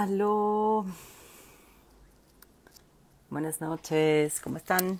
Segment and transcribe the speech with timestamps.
[0.00, 0.86] Aló.
[3.28, 4.98] Buenas noches, ¿cómo están?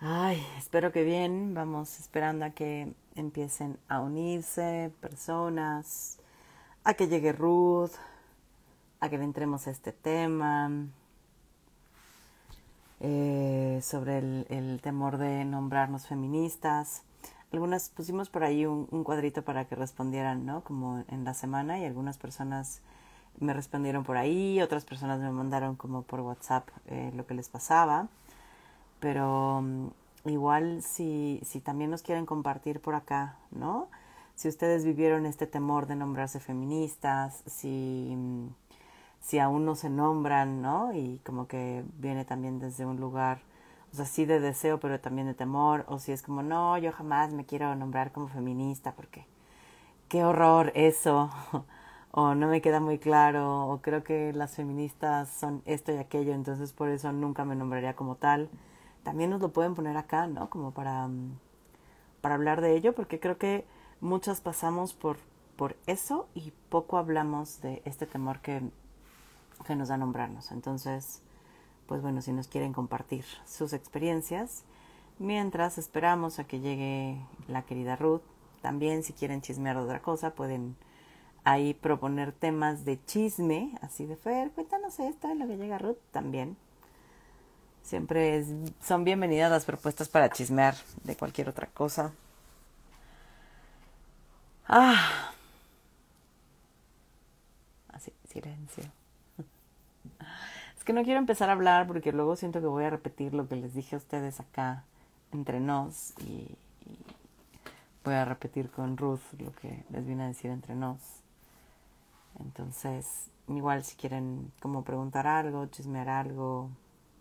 [0.00, 1.52] Ay, espero que bien.
[1.52, 6.16] Vamos esperando a que empiecen a unirse personas,
[6.82, 7.92] a que llegue Ruth,
[9.00, 10.70] a que le entremos a este tema
[13.00, 17.02] eh, sobre el, el temor de nombrarnos feministas
[17.56, 20.62] algunas pusimos por ahí un, cuadrito para que respondieran, ¿no?
[20.62, 22.82] Como en la semana y algunas personas
[23.40, 27.48] me respondieron por ahí, otras personas me mandaron como por WhatsApp eh, lo que les
[27.48, 28.08] pasaba,
[29.00, 29.88] pero mm,
[30.26, 33.88] igual si, si también nos quieren compartir por acá, ¿no?
[34.34, 38.48] Si ustedes vivieron este temor de nombrarse feministas, si, mm,
[39.20, 40.92] si aún no se nombran, ¿no?
[40.92, 43.40] Y como que viene también desde un lugar
[43.96, 46.92] o sea, sí de deseo, pero también de temor, o si es como, no, yo
[46.92, 49.26] jamás me quiero nombrar como feminista porque
[50.10, 51.30] qué horror eso,
[52.10, 56.34] o no me queda muy claro, o creo que las feministas son esto y aquello,
[56.34, 58.50] entonces por eso nunca me nombraría como tal.
[59.02, 60.50] También nos lo pueden poner acá, ¿no?
[60.50, 61.38] Como para, mm,
[62.20, 63.64] para hablar de ello, porque creo que
[64.02, 65.16] muchas pasamos por,
[65.56, 68.60] por eso y poco hablamos de este temor que,
[69.66, 70.52] que nos da nombrarnos.
[70.52, 71.22] Entonces,
[71.86, 74.64] pues bueno, si nos quieren compartir sus experiencias.
[75.18, 78.22] Mientras esperamos a que llegue la querida Ruth,
[78.60, 80.76] también si quieren chismear otra cosa, pueden
[81.44, 85.98] ahí proponer temas de chisme, así de Fer, cuéntanos esto en lo que llega Ruth
[86.10, 86.56] también.
[87.82, 88.44] Siempre
[88.82, 92.12] son bienvenidas las propuestas para chismear de cualquier otra cosa.
[94.68, 95.32] Ah.
[97.88, 98.84] Así, silencio
[100.86, 103.56] que no quiero empezar a hablar porque luego siento que voy a repetir lo que
[103.56, 104.84] les dije a ustedes acá
[105.32, 106.56] entre nos y,
[108.04, 111.00] voy a repetir con Ruth lo que les vine a decir entre nos.
[112.38, 116.70] Entonces, igual si quieren como preguntar algo, chismear algo,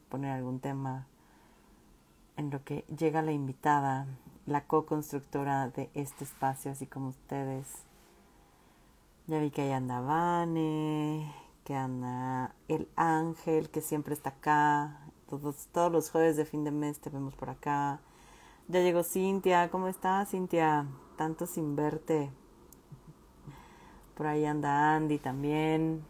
[0.09, 1.07] poner algún tema,
[2.37, 4.05] en lo que llega la invitada,
[4.45, 7.65] la co-constructora de este espacio, así como ustedes.
[9.25, 11.33] Ya vi que ahí anda Vane,
[11.65, 15.01] que anda el ángel que siempre está acá.
[15.27, 17.99] Todos, todos los jueves de fin de mes te vemos por acá.
[18.67, 19.69] Ya llegó Cintia.
[19.71, 20.85] ¿Cómo estás, Cintia?
[21.17, 22.31] Tanto sin verte.
[24.15, 26.05] Por ahí anda Andy también.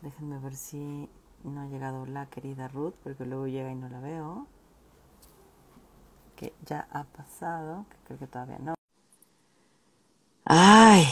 [0.00, 1.10] Déjenme ver si
[1.42, 4.46] no ha llegado la querida Ruth, porque luego llega y no la veo.
[6.36, 8.74] Que ya ha pasado, que creo que todavía no.
[10.44, 11.04] Ay,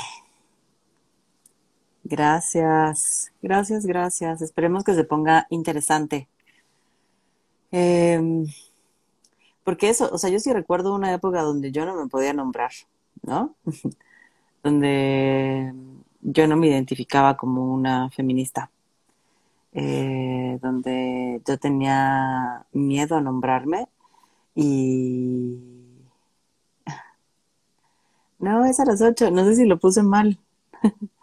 [2.08, 4.40] Gracias, gracias, gracias.
[4.40, 6.28] Esperemos que se ponga interesante.
[7.72, 8.46] Em,
[9.64, 12.70] porque eso, o sea, yo sí recuerdo una época donde yo no me podía nombrar,
[13.22, 13.56] ¿no?
[14.62, 15.74] donde
[16.22, 18.70] yo no me identificaba como una feminista,
[19.72, 23.88] eh, donde yo tenía miedo a nombrarme
[24.54, 25.58] y...
[28.38, 30.38] No, es a las ocho, no sé si lo puse mal.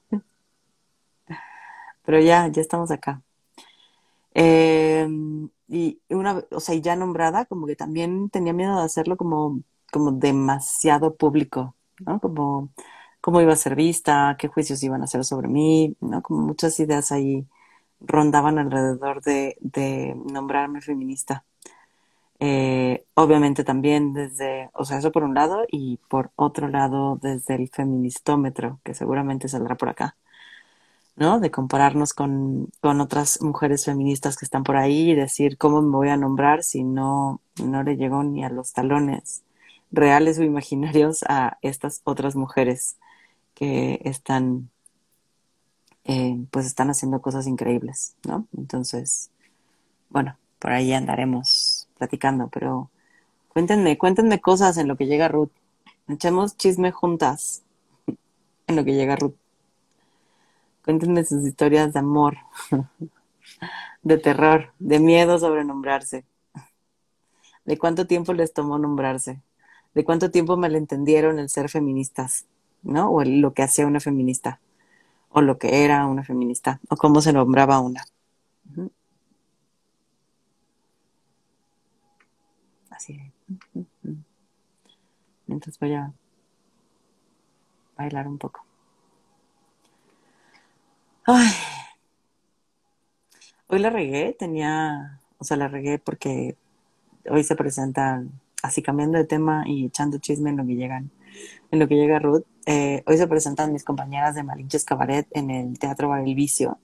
[2.03, 3.21] pero ya, ya estamos acá.
[4.35, 5.07] Eh,
[5.67, 10.11] y una, o sea, ya nombrada, como que también tenía miedo de hacerlo como, como
[10.11, 12.19] demasiado público, ¿no?
[12.19, 12.69] Como
[13.21, 16.21] cómo iba a ser vista, qué juicios iban a hacer sobre mí, ¿no?
[16.21, 17.47] Como muchas ideas ahí
[18.01, 21.45] rondaban alrededor de, de nombrarme feminista.
[22.39, 27.55] Eh, obviamente también desde, o sea, eso por un lado y por otro lado desde
[27.55, 30.17] el feministómetro, que seguramente saldrá por acá.
[31.15, 31.39] ¿No?
[31.39, 35.95] De compararnos con, con, otras mujeres feministas que están por ahí y decir cómo me
[35.95, 39.43] voy a nombrar si no, no le llegó ni a los talones
[39.91, 42.97] reales o imaginarios a estas otras mujeres
[43.53, 44.69] que están,
[46.03, 48.47] eh, pues están haciendo cosas increíbles, ¿no?
[48.57, 49.29] Entonces,
[50.09, 52.89] bueno, por ahí andaremos platicando, pero
[53.49, 55.51] cuéntenme, cuéntenme cosas en lo que llega Ruth.
[56.07, 57.63] Echemos chisme juntas
[58.67, 59.35] en lo que llega Ruth.
[60.83, 62.37] Cuéntenme sus historias de amor,
[64.03, 66.25] de terror, de miedo sobre nombrarse.
[67.63, 69.41] ¿De cuánto tiempo les tomó nombrarse?
[69.93, 72.45] ¿De cuánto tiempo malentendieron el ser feministas?
[72.81, 73.09] ¿No?
[73.11, 74.59] O lo que hacía una feminista.
[75.29, 76.81] O lo que era una feminista.
[76.89, 78.03] O cómo se nombraba una.
[82.89, 83.31] Así.
[85.47, 86.11] Mientras voy a
[87.95, 88.62] bailar un poco.
[91.25, 91.53] Ay.
[93.67, 96.55] Hoy la regué, tenía, o sea, la regué porque
[97.29, 98.31] hoy se presentan,
[98.61, 101.11] así cambiando de tema y echando chisme en lo que llegan
[101.71, 102.43] en lo que llega Ruth.
[102.65, 106.79] Eh, hoy se presentan mis compañeras de Malinches Cabaret en el Teatro Bar El Vicio,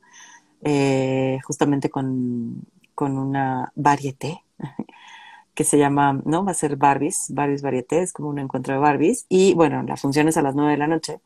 [0.64, 2.64] eh, justamente con,
[2.96, 4.44] con una varieté
[5.54, 6.46] que se llama, ¿no?
[6.46, 9.26] Va a ser Barbies, Barbies Varieté, es como un encuentro de Barbies.
[9.30, 11.20] Y bueno, la función es a las nueve de la noche.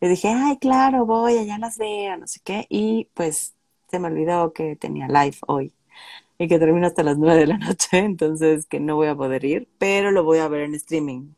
[0.00, 2.66] Le dije, ay, claro, voy, allá las veo, no sé qué.
[2.68, 3.54] Y pues
[3.90, 5.72] se me olvidó que tenía live hoy
[6.38, 9.44] y que termina hasta las nueve de la noche, entonces que no voy a poder
[9.44, 11.30] ir, pero lo voy a ver en streaming.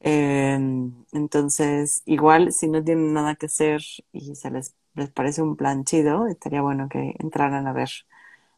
[0.00, 3.80] Em, entonces, igual si no tienen nada que hacer
[4.12, 7.88] y se les, les parece un plan chido, estaría bueno que entraran a ver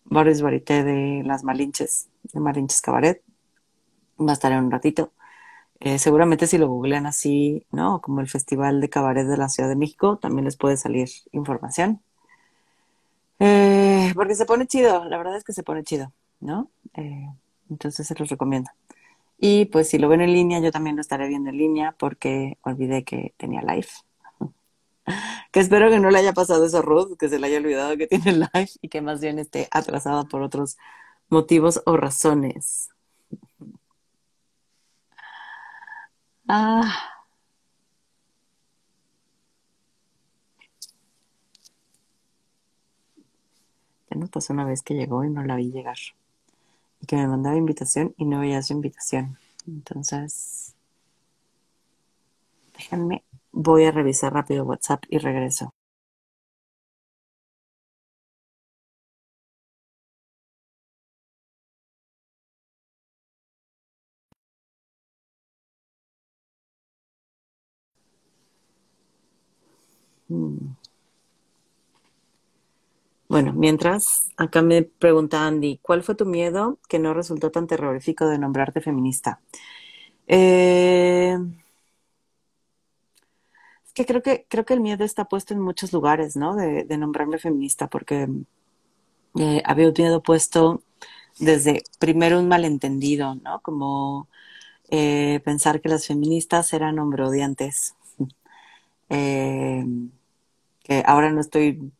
[0.05, 3.23] Boris Varité de Las Malinches, de Malinches Cabaret.
[4.21, 5.13] Va a estar en un ratito.
[5.81, 8.01] Eh, seguramente si lo googlean así, ¿no?
[8.01, 12.01] Como el Festival de Cabaret de la Ciudad de México, también les puede salir información.
[13.39, 16.71] Eh, porque se pone chido, la verdad es que se pone chido, ¿no?
[16.95, 17.29] Eh,
[17.71, 18.71] entonces se los recomiendo.
[19.39, 22.59] Y pues si lo ven en línea, yo también lo estaré viendo en línea porque
[22.63, 23.89] olvidé que tenía live.
[25.53, 27.97] que espero que no le haya pasado eso a Ruth, que se le haya olvidado
[27.99, 30.79] que tiene live y que más bien esté atrasada por otros
[31.29, 32.89] motivos o razones.
[36.49, 37.13] Ah.
[44.11, 45.97] Ya nos pasó una vez que llegó y no la vi llegar.
[47.01, 49.39] Y que me mandaba invitación y no veía su invitación.
[49.67, 50.75] Entonces,
[52.77, 55.76] déjenme, voy a revisar rápido WhatsApp y regreso.
[73.29, 78.27] Bueno, mientras, acá me pregunta Andy, ¿cuál fue tu miedo que no resultó tan terrorífico
[78.29, 79.41] de nombrarte feminista?
[80.29, 81.37] Eh,
[83.85, 86.55] es que creo que creo que el miedo está puesto en muchos lugares, ¿no?
[86.55, 88.29] De, nombrarme feminista, porque
[89.39, 90.83] eh, había un miedo puesto
[91.41, 93.61] desde primero un malentendido, ¿no?
[93.61, 94.29] Como
[94.91, 97.97] eh, pensar que las feministas eran hombre odiantes.
[99.09, 101.93] que ahora no estoy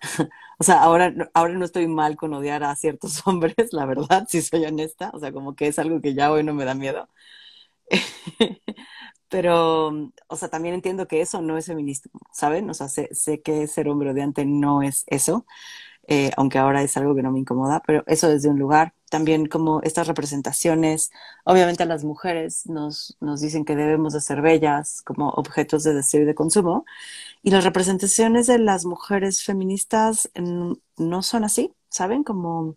[0.58, 4.42] O sea, ahora, ahora no estoy mal con odiar a ciertos hombres, la verdad, si
[4.42, 5.10] soy honesta.
[5.14, 7.08] O sea, como que es algo que ya hoy no me da miedo.
[9.28, 9.88] Pero,
[10.28, 12.70] o sea, también entiendo que eso no es feminismo, ¿saben?
[12.70, 15.46] O sea, sé, sé que ser hombre odiante no es eso.
[16.08, 18.94] Eh, aunque ahora es algo que no me incomoda, pero eso desde un lugar.
[19.10, 21.10] También como estas representaciones,
[21.44, 25.94] obviamente a las mujeres nos, nos dicen que debemos de ser bellas como objetos de
[25.94, 26.84] deseo y de consumo,
[27.42, 30.30] y las representaciones de las mujeres feministas
[30.96, 32.24] no son así, ¿saben?
[32.24, 32.76] Como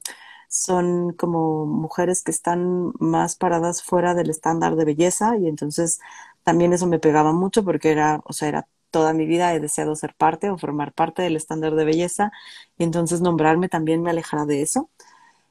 [0.49, 5.99] son como mujeres que están más paradas fuera del estándar de belleza y entonces
[6.43, 9.95] también eso me pegaba mucho porque era, o sea, era toda mi vida he deseado
[9.95, 12.31] ser parte o formar parte del estándar de belleza
[12.77, 14.89] y entonces nombrarme también me alejará de eso.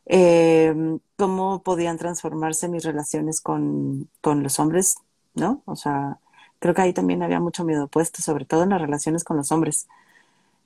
[0.06, 0.74] Eh,
[1.16, 4.96] ¿Cómo podían transformarse mis relaciones con, con, los hombres?
[5.34, 5.62] ¿No?
[5.66, 6.18] O sea,
[6.58, 9.52] creo que ahí también había mucho miedo puesto, sobre todo en las relaciones con los
[9.52, 9.88] hombres.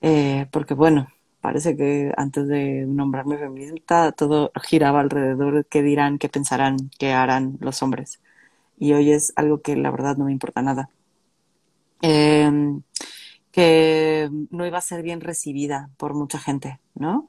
[0.02, 1.08] Eh, porque bueno,
[1.40, 7.12] parece que antes de nombrarme feminista todo giraba alrededor de qué dirán, qué pensarán, qué
[7.12, 8.20] harán los hombres.
[8.78, 10.90] Y hoy es algo que la verdad no me importa nada.
[12.02, 12.82] Em,
[13.52, 17.28] que no iba a ser bien recibida por mucha gente, ¿no?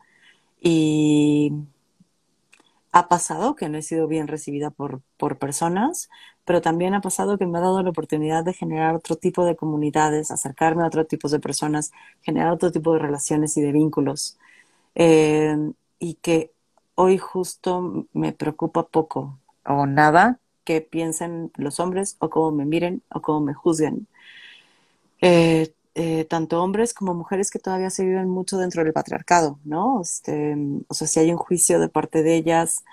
[0.59, 1.53] Y
[2.95, 6.09] ha pasado que no he sido bien recibida por, por personas,
[6.45, 9.57] pero también ha pasado que me ha dado la oportunidad de generar otro tipo de
[9.57, 14.37] comunidades, acercarme a otro tipo de personas, generar otro tipo de relaciones y de vínculos.
[14.95, 16.53] Em, y que
[16.95, 23.03] hoy justo me preocupa poco o nada que piensen los hombres o cómo me miren
[23.09, 24.07] o cómo me juzguen.
[25.19, 30.01] Eh, eh, tanto hombres como mujeres que todavía se viven mucho dentro del patriarcado, ¿no?
[30.01, 30.55] Este,
[30.89, 32.83] o sea, si hay un juicio de parte de ellas,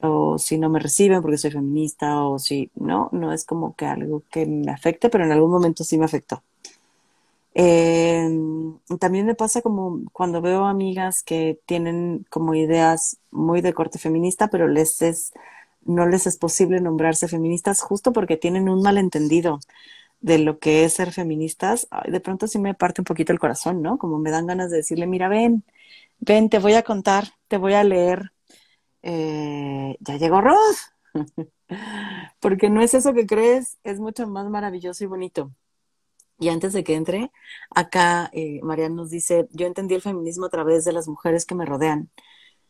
[0.00, 3.86] o si no me reciben porque soy feminista, o si no, no es como que
[3.86, 6.42] algo que me afecte, pero en algún momento sí me afectó.
[7.54, 8.28] Eh,
[9.00, 14.48] también me pasa como cuando veo amigas que tienen como ideas muy de corte feminista,
[14.48, 15.32] pero les es,
[15.84, 19.60] no les es posible nombrarse feministas justo porque tienen un malentendido
[20.20, 23.82] de lo que es ser feministas, de pronto sí me parte un poquito el corazón,
[23.82, 23.98] ¿no?
[23.98, 25.64] Como me dan ganas de decirle, mira, ven,
[26.18, 28.32] ven, te voy a contar, te voy a leer.
[29.02, 30.92] Eh, ya llegó Ross.
[32.40, 35.52] Porque no es eso que crees, es mucho más maravilloso y bonito.
[36.38, 37.30] Y antes de que entre,
[37.70, 41.64] acá eh, nos dice, yo entendí el feminismo a través de las mujeres que me
[41.64, 42.10] rodean.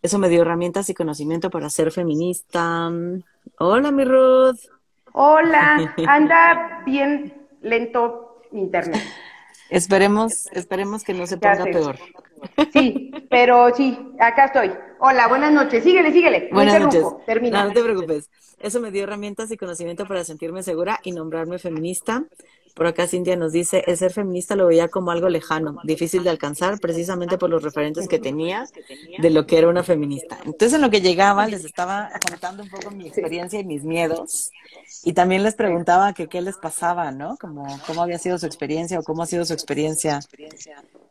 [0.02, 2.90] Eso me dio herramientas y conocimiento para ser feminista.
[3.58, 4.75] Hola, mi Ruth.
[5.18, 9.00] Hola, anda bien lento internet.
[9.70, 11.98] Esperemos, esperemos que no se ponga peor.
[12.70, 14.72] Sí, pero sí, acá estoy.
[14.98, 15.82] Hola, buenas noches.
[15.82, 16.50] Síguele, síguele.
[16.52, 17.02] Buenas noches.
[17.24, 17.62] Termina.
[17.62, 18.30] No, no te preocupes.
[18.58, 22.24] Eso me dio herramientas y conocimiento para sentirme segura y nombrarme feminista.
[22.76, 26.28] Por acá Cintia nos dice, el ser feminista lo veía como algo lejano, difícil de
[26.28, 28.66] alcanzar, precisamente por los referentes que tenía
[29.16, 30.36] de lo que era una feminista.
[30.44, 34.52] Entonces en lo que llegaba les estaba contando un poco mi experiencia y mis miedos
[35.04, 37.38] y también les preguntaba que qué les pasaba, ¿no?
[37.38, 40.20] Como cómo había sido su experiencia o cómo ha sido su experiencia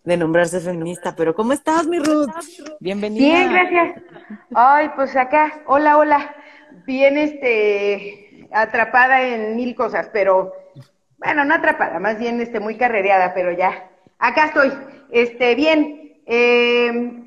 [0.03, 1.15] de nombrarse feminista.
[1.15, 2.29] Pero ¿cómo estás, mi Ruth?
[2.79, 3.25] Bienvenida.
[3.25, 4.03] Bien, gracias.
[4.53, 6.35] Ay, pues acá, hola, hola.
[6.85, 10.53] Bien, este, atrapada en mil cosas, pero
[11.17, 14.71] bueno, no atrapada, más bien este, muy carrereada, pero ya, acá estoy,
[15.11, 17.25] este, bien, eh,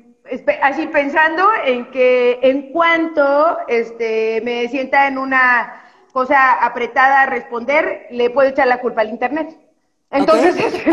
[0.61, 8.07] así pensando en que en cuanto este, me sienta en una cosa apretada a responder,
[8.11, 9.57] le puedo echar la culpa al internet.
[10.11, 10.55] Entonces,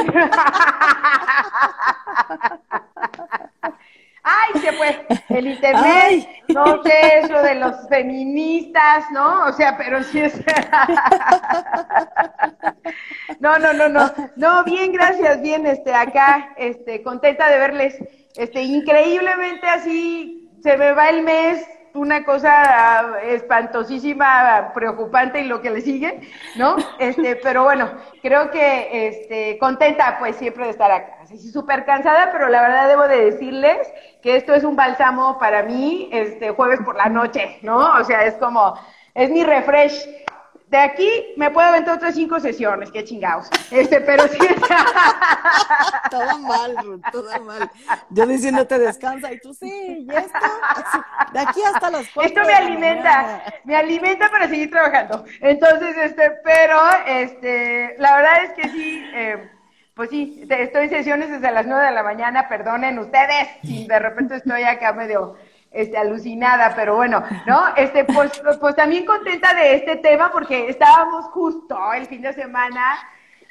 [4.28, 5.06] ¡Ay, se fue!
[5.28, 9.46] El internet, no sé, eso de los feministas, ¿no?
[9.46, 10.34] O sea, pero sí es...
[13.40, 14.10] No, no, no, no.
[14.36, 17.98] No, bien, gracias, bien, este, acá, este, contenta de verles.
[18.36, 21.66] Este, increíblemente así, se me va el mes
[21.96, 26.20] una cosa espantosísima, preocupante y lo que le sigue,
[26.56, 26.76] ¿no?
[26.98, 27.90] Este, pero bueno,
[28.22, 31.25] creo que este, contenta pues siempre de estar acá.
[31.36, 33.86] Así súper cansada, pero la verdad debo de decirles
[34.22, 37.76] que esto es un bálsamo para mí, este, jueves por la noche, ¿no?
[37.98, 38.74] O sea, es como,
[39.14, 40.06] es mi refresh
[40.68, 43.48] de aquí me puedo aventar otras cinco sesiones, qué chingados.
[43.70, 44.38] Este, pero sí.
[46.10, 47.70] todo mal, todo mal.
[48.10, 50.38] Yo diciéndote descansa y tú sí, y esto,
[51.32, 52.22] de aquí hasta las cuatro.
[52.22, 55.24] Esto me alimenta, me alimenta para seguir trabajando.
[55.40, 59.50] Entonces, este, pero, este, la verdad es que sí, eh,
[59.96, 63.98] pues sí, estoy en sesiones desde las nueve de la mañana, perdonen ustedes si de
[63.98, 65.36] repente estoy acá medio
[65.70, 67.74] este, alucinada, pero bueno, ¿no?
[67.76, 72.82] Este, pues, pues también contenta de este tema porque estábamos justo el fin de semana,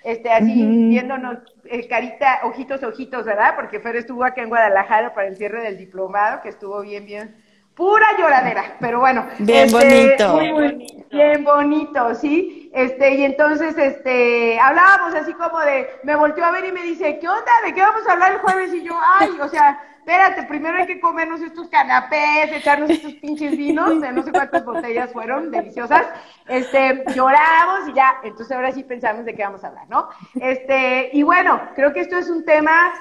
[0.04, 3.56] este, así viéndonos eh, carita, ojitos, ojitos, ¿verdad?
[3.56, 7.44] Porque Fer estuvo acá en Guadalajara para el cierre del diplomado, que estuvo bien, bien,
[7.74, 9.26] pura lloradera, pero bueno.
[9.40, 11.08] Bien este, bonito.
[11.10, 12.65] bien bonito, ¿sí?
[12.76, 17.20] Este, y entonces, este, hablábamos así como de, me volteó a ver y me dice,
[17.20, 17.52] ¿qué onda?
[17.64, 18.74] ¿De qué vamos a hablar el jueves?
[18.74, 23.56] Y yo, ay, o sea, espérate, primero hay que comernos estos canapés, echarnos estos pinches
[23.56, 26.04] vinos, de no sé cuántas botellas fueron, deliciosas.
[26.50, 30.10] Este, lloramos y ya, entonces ahora sí pensamos de qué vamos a hablar, ¿no?
[30.42, 32.92] Este, y bueno, creo que esto es un tema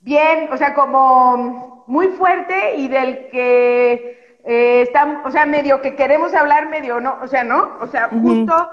[0.00, 5.94] bien, o sea, como muy fuerte y del que eh, está, o sea, medio que
[5.96, 7.76] queremos hablar, medio no, o sea, ¿no?
[7.80, 8.70] O sea, justo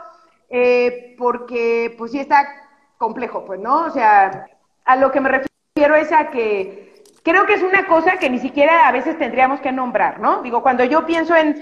[0.55, 2.47] eh, porque, pues sí está
[2.99, 3.85] complejo, pues, ¿no?
[3.85, 4.45] O sea,
[4.85, 6.93] a lo que me refiero es a que
[7.23, 10.43] creo que es una cosa que ni siquiera a veces tendríamos que nombrar, ¿no?
[10.43, 11.59] Digo, cuando yo pienso en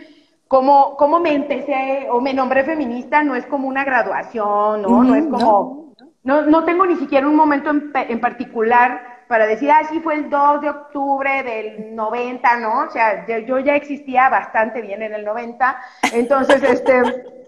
[0.49, 5.05] cómo, cómo me empecé o me nombré feminista, no es como una graduación, ¿no?
[5.05, 5.93] no es como,
[6.25, 6.41] no.
[6.41, 10.29] no, tengo ni siquiera un momento en, en particular para decir, ah, sí, fue el
[10.29, 12.79] 2 de octubre del 90, ¿no?
[12.81, 15.81] O sea, yo ya existía bastante bien en el 90,
[16.11, 17.40] entonces, este,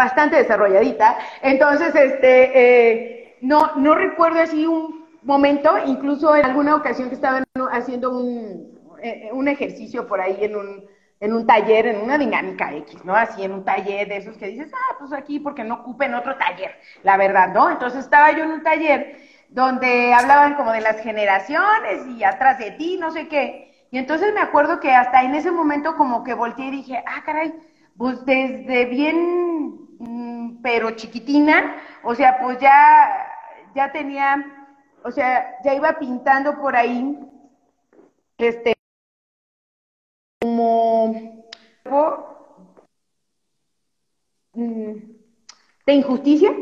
[0.00, 7.08] bastante desarrolladita, entonces, este, eh, no, no recuerdo así un momento, incluso en alguna ocasión
[7.08, 10.84] que estaban haciendo un, eh, un ejercicio por ahí en un,
[11.20, 13.14] en un taller, en una dinámica X, ¿no?
[13.14, 16.36] Así en un taller de esos que dices, ah, pues aquí porque no ocupen otro
[16.36, 17.70] taller, la verdad, ¿no?
[17.70, 19.16] Entonces estaba yo en un taller
[19.50, 23.70] donde hablaban como de las generaciones y atrás de ti, no sé qué.
[23.90, 27.22] Y entonces me acuerdo que hasta en ese momento como que volteé y dije, ah,
[27.26, 27.52] caray,
[27.98, 29.89] pues desde bien,
[30.62, 33.26] pero chiquitina, o sea, pues ya,
[33.74, 34.60] ya tenía
[35.04, 37.18] o sea, ya iba pintando por ahí,
[38.38, 38.74] este,
[40.40, 41.14] como
[44.54, 44.92] mm,
[45.86, 46.52] de injusticia,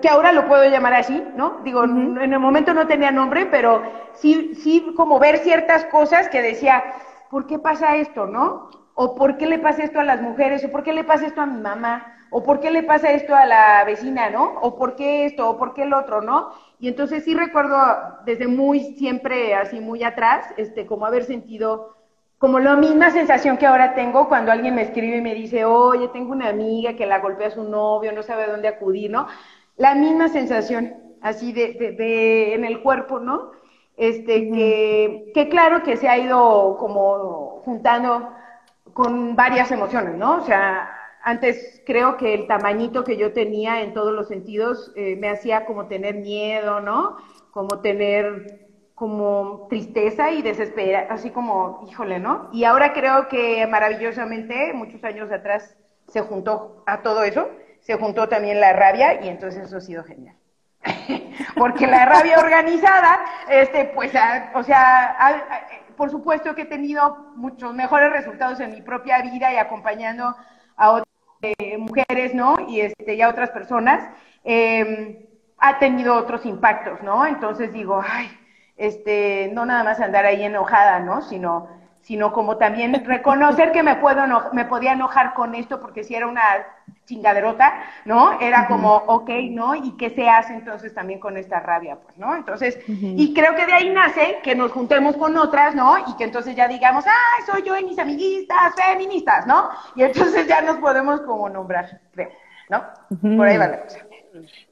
[0.00, 1.60] que ahora lo puedo llamar así, ¿no?
[1.64, 3.82] Digo, en el momento no tenía nombre, pero
[4.14, 6.84] sí, sí, como ver ciertas cosas que decía,
[7.30, 8.68] ¿por qué pasa esto, no?
[8.94, 10.64] O ¿por qué le pasa esto a las mujeres?
[10.64, 12.21] O ¿por qué le pasa esto a mi mamá?
[12.32, 14.54] ¿O por qué le pasa esto a la vecina, no?
[14.62, 15.50] ¿O por qué esto?
[15.50, 16.50] ¿O por qué el otro, no?
[16.80, 17.76] Y entonces sí recuerdo
[18.24, 21.94] desde muy siempre así muy atrás, este, como haber sentido
[22.38, 26.08] como la misma sensación que ahora tengo cuando alguien me escribe y me dice, oye,
[26.08, 29.28] tengo una amiga que la golpea a su novio, no sabe a dónde acudir, ¿no?
[29.76, 33.52] La misma sensación, así de, de, en el cuerpo, ¿no?
[33.96, 38.32] Este, que, que claro que se ha ido como juntando
[38.92, 40.38] con varias emociones, ¿no?
[40.38, 40.90] O sea,
[41.22, 45.64] antes creo que el tamañito que yo tenía en todos los sentidos eh, me hacía
[45.64, 47.16] como tener miedo, ¿no?
[47.50, 52.50] Como tener como tristeza y desespera, así como, híjole, ¿no?
[52.52, 55.76] Y ahora creo que maravillosamente, muchos años atrás,
[56.06, 57.48] se juntó a todo eso,
[57.80, 60.36] se juntó también la rabia y entonces eso ha sido genial.
[61.56, 64.12] Porque la rabia organizada, este, pues,
[64.54, 65.16] o sea,
[65.96, 70.34] por supuesto que he tenido muchos mejores resultados en mi propia vida y acompañando
[70.76, 71.11] a otras
[71.42, 72.56] eh, mujeres, ¿no?
[72.68, 74.08] Y, este, y a otras personas,
[74.44, 75.18] em,
[75.58, 77.26] ha tenido otros impactos, ¿no?
[77.26, 78.28] Entonces digo, ay,
[78.76, 81.22] este, no nada más andar ahí enojada, ¿no?
[81.22, 81.68] Sino,
[82.00, 84.22] sino como también reconocer que me puedo
[84.52, 86.42] me podía enojar con esto porque si era una
[87.04, 88.40] chingaderota, ¿no?
[88.40, 89.74] Era como, ok, ¿no?
[89.74, 92.34] ¿Y qué se hace entonces también con esta rabia, pues, ¿no?
[92.34, 95.98] Entonces, y creo que de ahí nace que nos juntemos con otras, ¿no?
[96.08, 99.70] Y que entonces ya digamos, ah, soy yo y mis amiguitas feministas, ¿no?
[99.96, 102.30] Y entonces ya nos podemos como nombrar, creo,
[102.70, 102.84] ¿no?
[103.36, 103.98] Por ahí va la cosa.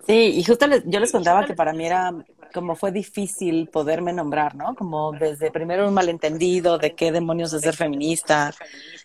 [0.07, 2.13] Sí, y justo yo les contaba que para mí era
[2.53, 4.75] como fue difícil poderme nombrar, ¿no?
[4.75, 8.53] Como desde primero un malentendido de qué demonios es ser feminista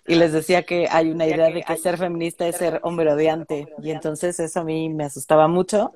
[0.07, 3.67] y les decía que hay una idea de que ser feminista es ser hombre odiante
[3.81, 5.93] y entonces eso a mí me asustaba mucho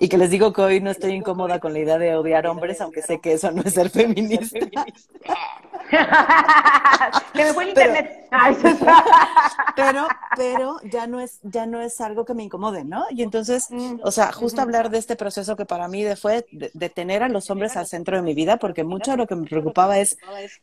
[0.00, 2.80] y que les digo que hoy no estoy incómoda con la idea de odiar hombres,
[2.80, 4.58] aunque sé que eso no es ser feminista.
[7.32, 8.28] que me fue el internet.
[9.76, 13.04] Pero, pero ya no es ya no es algo que me incomode, ¿no?
[13.10, 14.00] Y entonces, mm.
[14.02, 17.50] o sea, justo hablar de este proceso que para mí fue de, tener a los
[17.50, 20.16] hombres al centro de mi vida, porque mucho de lo que me preocupaba es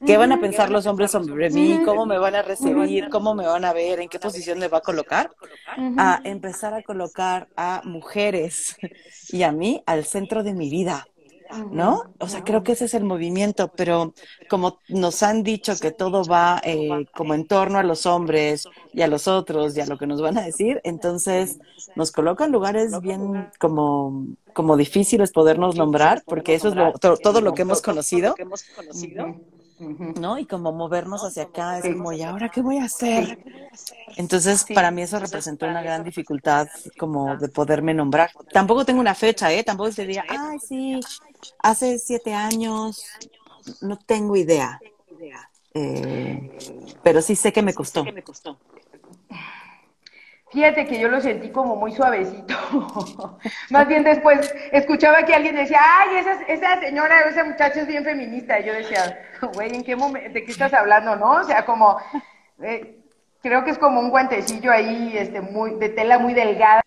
[0.05, 3.45] qué van a pensar los hombres sobre mí, cómo me van a recibir, cómo me
[3.45, 5.31] van a ver, en qué posición me va a colocar,
[5.97, 8.77] a empezar a colocar a mujeres
[9.29, 11.07] y a mí al centro de mi vida.
[11.71, 12.13] ¿No?
[12.19, 14.13] O sea, creo que ese es el movimiento, pero
[14.49, 19.01] como nos han dicho que todo va eh, como en torno a los hombres y
[19.01, 21.59] a los otros y a lo que nos van a decir, entonces
[21.95, 27.63] nos colocan lugares bien como como difíciles podernos nombrar, porque eso es todo lo que
[27.63, 28.35] hemos conocido,
[30.19, 30.37] ¿no?
[30.37, 33.39] Y como movernos hacia acá, es como, ¿y ahora qué voy a hacer?
[34.15, 36.67] Entonces, para mí eso representó una gran dificultad
[36.97, 38.31] como de poderme nombrar.
[38.51, 39.63] Tampoco tengo una fecha, ¿eh?
[39.63, 40.99] Tampoco se diría, ay, sí,
[41.59, 43.03] hace siete años,
[43.81, 44.79] no tengo idea.
[45.73, 46.51] Eh,
[47.01, 48.05] pero sí sé que me costó.
[50.53, 52.53] Fíjate que yo lo sentí como muy suavecito.
[53.71, 58.03] Más bien después escuchaba que alguien decía, ay, esa, esa señora, esa muchacha es bien
[58.03, 58.59] feminista.
[58.59, 59.19] Y yo decía,
[59.55, 61.31] güey, ¿en qué momento, de qué estás hablando, no?
[61.31, 61.97] O sea, como,
[62.61, 62.99] eh,
[63.41, 66.83] creo que es como un guantecillo ahí, este, muy, de tela muy delgada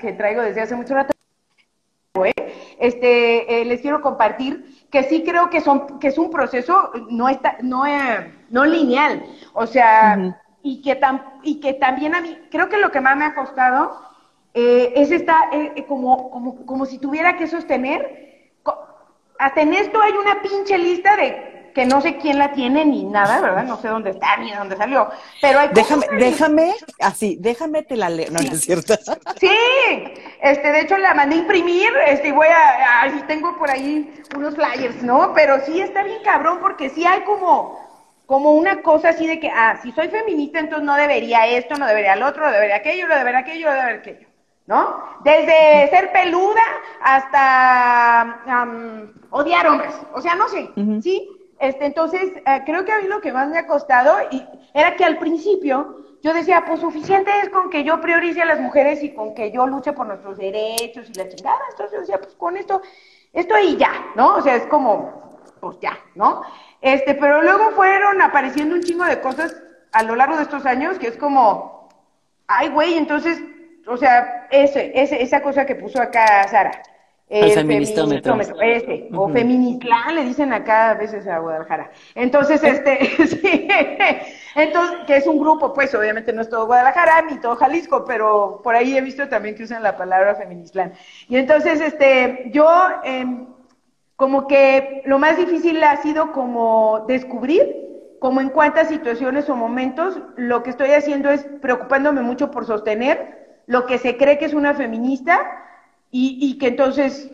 [0.00, 1.12] que traigo desde hace mucho rato.
[2.78, 7.28] Este, eh, les quiero compartir que sí creo que son, que es un proceso no
[7.28, 9.24] está, no, eh, no lineal.
[9.54, 10.98] O sea, y que,
[11.42, 14.00] y que también a mí, creo que lo que más me ha costado
[14.54, 18.52] eh, es esta, eh, eh, como, como, como si tuviera que sostener,
[19.38, 23.04] hasta en esto hay una pinche lista de que no sé quién la tiene ni
[23.04, 23.64] nada, ¿verdad?
[23.64, 25.08] No sé dónde está ni dónde salió.
[25.40, 28.94] Pero hay déjame, déjame, así, déjame te la leo, no, es cierto.
[29.40, 29.56] Sí,
[30.42, 34.54] este, de hecho la mandé a imprimir, este, voy a, a, tengo por ahí unos
[34.54, 35.32] flyers, ¿no?
[35.34, 37.80] Pero sí está bien cabrón porque sí hay como,
[38.32, 41.86] como una cosa así de que, ah, si soy feminista, entonces no debería esto, no
[41.86, 44.26] debería el otro, no debería aquello, no debería aquello, no debería aquello,
[44.64, 45.04] ¿no?
[45.22, 46.62] Desde ser peluda
[47.02, 48.40] hasta
[49.28, 50.70] odiar hombres, o sea, no sé,
[51.02, 51.28] ¿sí?
[51.58, 54.42] Este, entonces, eh, creo que a mí lo que más me ha costado y
[54.72, 58.60] era que al principio yo decía, pues suficiente es con que yo priorice a las
[58.60, 62.18] mujeres y con que yo luche por nuestros derechos y la chingada, entonces yo decía,
[62.18, 62.80] pues con esto,
[63.34, 64.36] esto y ya, ¿no?
[64.36, 66.42] O sea, es como, pues ya, ¿no?
[66.82, 69.56] Este, pero luego fueron apareciendo un chingo de cosas
[69.92, 71.88] a lo largo de estos años que es como,
[72.48, 73.40] ay, güey, entonces,
[73.86, 76.82] o sea, ese, ese, esa cosa que puso acá Sara.
[77.28, 78.36] El, feministómetro.
[78.60, 81.90] Ese, o feministlán, le dicen acá a veces a Guadalajara.
[82.14, 83.68] Entonces, este, sí,
[84.54, 88.60] entonces, que es un grupo, pues obviamente no es todo Guadalajara ni todo Jalisco, pero
[88.62, 90.92] por ahí he visto también que usan la palabra feministlán.
[91.28, 92.68] Y entonces, este, yo,
[93.02, 93.24] eh,
[94.22, 100.16] como que lo más difícil ha sido como descubrir como en cuántas situaciones o momentos
[100.36, 104.54] lo que estoy haciendo es preocupándome mucho por sostener lo que se cree que es
[104.54, 105.40] una feminista
[106.12, 107.32] y, y que entonces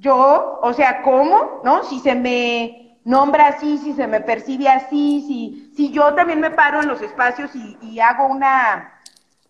[0.00, 1.60] yo, o sea, ¿cómo?
[1.62, 1.84] ¿No?
[1.84, 6.50] Si se me nombra así, si se me percibe así, si, si yo también me
[6.50, 9.00] paro en los espacios y, y hago una,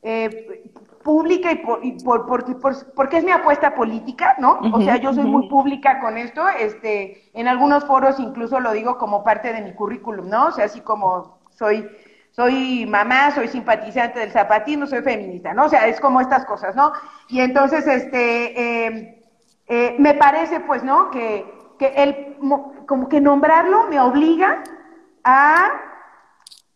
[0.03, 0.71] eh,
[1.07, 2.27] pública y, por, y por,
[2.97, 4.59] porque es mi apuesta política, ¿no?
[4.73, 8.99] o sea, yo soy muy pública con esto, este, en algunos foros incluso lo digo
[8.99, 10.49] como parte de mi currículum, ¿no?
[10.49, 11.89] O sea, así como soy
[12.33, 15.67] soy mamá, soy simpatizante del zapatismo, soy feminista, ¿no?
[15.67, 16.93] O sea, es como estas cosas, ¿no?
[17.29, 19.25] Y entonces, este, eh,
[19.69, 21.11] eh, me parece, pues, ¿no?
[21.11, 21.47] Que,
[21.79, 22.37] que el,
[22.87, 24.63] como que nombrarlo me obliga
[25.25, 25.69] a,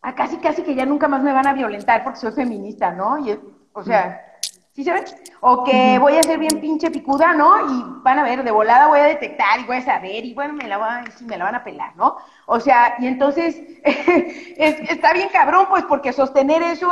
[0.01, 3.19] a casi, casi que ya nunca más me van a violentar porque soy feminista, ¿no?
[3.19, 3.37] Y,
[3.73, 4.39] o sea,
[4.73, 5.03] ¿sí se ve?
[5.41, 7.71] O que voy a ser bien pinche picuda, ¿no?
[7.71, 10.53] Y van a ver, de volada voy a detectar y voy a saber y bueno,
[10.53, 12.17] me la van, sí, me la van a pelar, ¿no?
[12.45, 16.89] O sea, y entonces está bien cabrón, pues, porque sostener eso,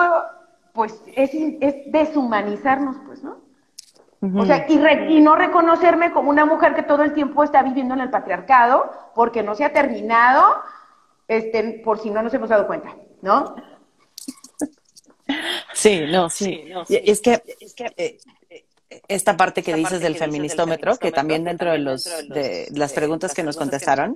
[0.73, 3.37] pues, es, es deshumanizarnos, pues, ¿no?
[4.35, 4.73] O sea, y,
[5.13, 8.91] y, no reconocerme como una mujer que todo el tiempo está viviendo en el patriarcado,
[9.15, 10.61] porque no se ha terminado,
[11.29, 13.55] este, por si no nos hemos dado cuenta, ¿no?
[15.79, 16.65] Sí, no, sí.
[16.89, 18.17] Es que, es que eh,
[19.07, 23.43] esta parte que dices del feministómetro, que también dentro de los de las preguntas que
[23.43, 24.13] nos contestaron,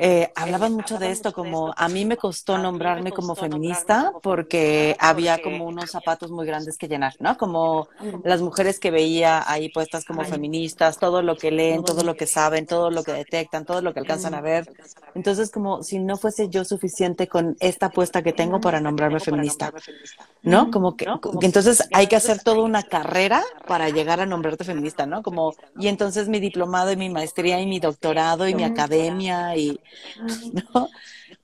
[0.00, 5.42] eh, hablaban mucho de esto, como a mí me costó nombrarme como feminista porque había
[5.42, 7.36] como unos zapatos muy grandes que llenar, ¿no?
[7.36, 7.88] Como
[8.22, 12.28] las mujeres que veía ahí puestas como feministas, todo lo que leen, todo lo que
[12.28, 14.72] saben, todo lo que detectan, todo lo que alcanzan a ver.
[15.16, 19.72] Entonces, como si no fuese yo suficiente con esta apuesta que tengo para nombrarme feminista,
[20.42, 20.70] ¿no?
[20.70, 21.06] Como que,
[21.42, 25.24] entonces hay que hacer toda una carrera para llegar a nombrarte feminista, ¿no?
[25.24, 29.80] Como, y entonces mi diplomado y mi maestría y mi doctorado y mi academia y
[30.74, 30.88] ¿no?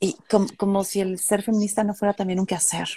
[0.01, 0.17] Y
[0.57, 2.89] como, si el ser feminista no fuera también un quehacer.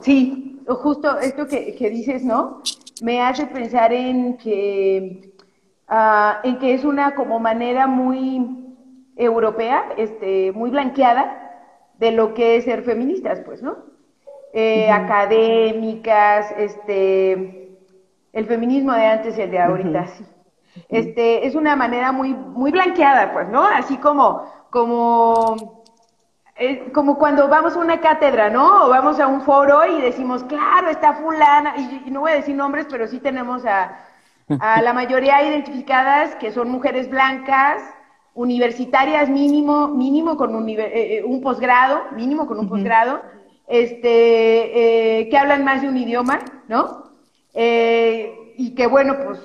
[0.00, 2.62] Sí, justo esto que, dices, ¿no?
[3.02, 5.32] Me hace pensar en que,
[5.88, 8.64] ah, en que es una como manera muy
[9.16, 11.42] europea, este, muy blanqueada
[11.98, 13.76] de lo que es ser feministas, pues, ¿no?
[14.52, 17.76] Eh, académicas, este,
[18.32, 20.24] el feminismo de antes y el de ahorita, sí
[20.88, 23.62] este, es una manera muy, muy blanqueada, pues, ¿no?
[23.62, 25.84] Así como, como,
[26.56, 28.86] eh, como cuando vamos a una cátedra, ¿no?
[28.86, 32.54] O vamos a un foro y decimos, claro, está fulana, y, no voy a decir
[32.54, 33.96] nombres, pero sí tenemos a,
[34.60, 37.82] a la mayoría identificadas que son mujeres blancas,
[38.34, 43.22] universitarias mínimo, mínimo con un, eh, eh, un posgrado, mínimo con un posgrado,
[43.66, 47.04] este, que hablan más de un idioma, ¿no?
[48.58, 49.40] y que bueno, pues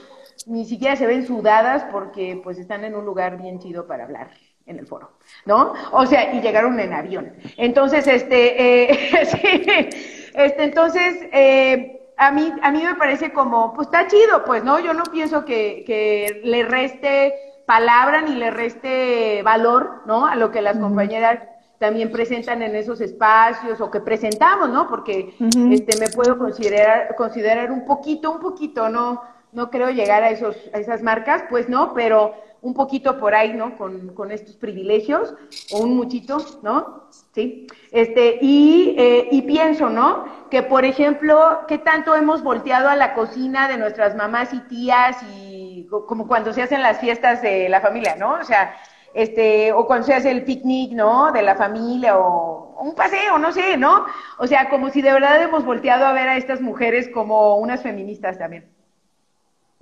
[0.48, 4.32] ni siquiera se ven sudadas porque pues están en un lugar bien chido para hablar
[4.66, 5.12] en el foro,
[5.46, 5.74] ¿no?
[5.92, 7.34] O sea, y llegaron en avión.
[7.58, 13.88] Entonces, este, eh, sí, este, entonces, eh, a mí, a mí me parece como, pues
[13.88, 14.80] está chido, pues, ¿no?
[14.80, 17.34] Yo no pienso que, que le reste
[17.66, 20.26] palabra ni le reste valor, ¿no?
[20.26, 21.40] A lo que las compañeras
[21.80, 24.88] también presentan en esos espacios o que presentamos, ¿no?
[24.88, 30.30] Porque este me puedo considerar considerar un poquito, un poquito, no no creo llegar a,
[30.30, 33.76] esos, a esas marcas, pues no, pero un poquito por ahí, ¿no?
[33.76, 35.34] Con, con estos privilegios,
[35.74, 37.10] o un muchito, ¿no?
[37.34, 37.68] Sí.
[37.92, 40.26] Este, y, eh, y pienso, ¿no?
[40.50, 45.18] Que, por ejemplo, ¿qué tanto hemos volteado a la cocina de nuestras mamás y tías
[45.36, 48.34] y como cuando se hacen las fiestas de la familia, ¿no?
[48.34, 48.76] O sea,
[49.14, 51.32] este, o cuando se hace el picnic, ¿no?
[51.32, 54.06] De la familia, o un paseo, no sé, ¿no?
[54.38, 57.82] O sea, como si de verdad hemos volteado a ver a estas mujeres como unas
[57.82, 58.81] feministas también.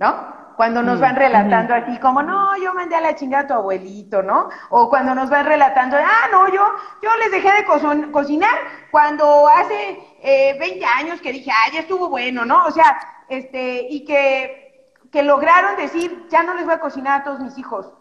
[0.00, 0.40] ¿No?
[0.56, 3.54] Cuando nos mm, van relatando aquí como, no, yo mandé a la chingada a tu
[3.54, 4.48] abuelito, ¿no?
[4.70, 6.62] O cuando nos van relatando, ah, no, yo,
[7.02, 8.54] yo les dejé de cocinar
[8.90, 12.64] cuando hace eh, 20 años que dije, ah, ya estuvo bueno, ¿no?
[12.64, 17.24] O sea, este, y que, que lograron decir, ya no les voy a cocinar a
[17.24, 17.92] todos mis hijos,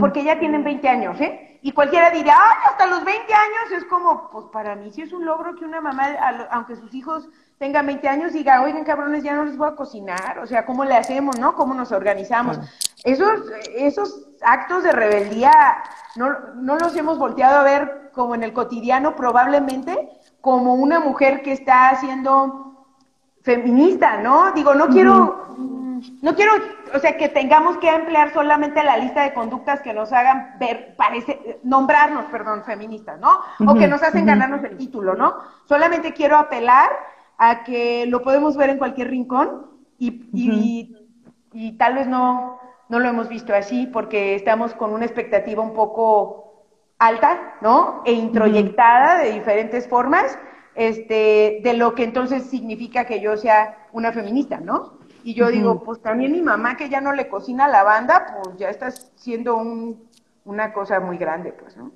[0.00, 1.58] porque ya tienen 20 años, ¿eh?
[1.62, 5.12] Y cualquiera dirá, ay, hasta los 20 años es como, pues para mí sí es
[5.12, 6.06] un logro que una mamá,
[6.50, 9.74] aunque sus hijos tenga 20 años y diga, oigan cabrones, ya no les voy a
[9.74, 11.54] cocinar, o sea, ¿cómo le hacemos, no?
[11.54, 12.58] ¿Cómo nos organizamos?
[13.04, 13.42] Esos,
[13.74, 15.52] esos actos de rebeldía
[16.16, 20.08] no, no los hemos volteado a ver como en el cotidiano, probablemente
[20.40, 22.86] como una mujer que está siendo
[23.42, 24.52] feminista, ¿no?
[24.52, 25.48] Digo, no quiero,
[26.22, 26.52] no quiero,
[26.94, 30.94] o sea, que tengamos que emplear solamente la lista de conductas que nos hagan ver,
[30.96, 33.40] parece, nombrarnos, perdón, feministas, ¿no?
[33.66, 35.34] O que nos hacen ganarnos el título, ¿no?
[35.64, 36.90] Solamente quiero apelar
[37.38, 40.28] a que lo podemos ver en cualquier rincón y,
[41.52, 45.72] y, tal vez no, no lo hemos visto así porque estamos con una expectativa un
[45.72, 46.66] poco
[46.98, 48.02] alta, ¿no?
[48.04, 50.38] E introyectada de diferentes formas,
[50.74, 54.98] este, de lo que entonces significa que yo sea una feminista, ¿no?
[55.24, 58.56] Y yo digo, pues también mi mamá que ya no le cocina la banda, pues
[58.56, 60.08] ya está siendo un,
[60.44, 61.92] una cosa muy grande, pues, ¿no?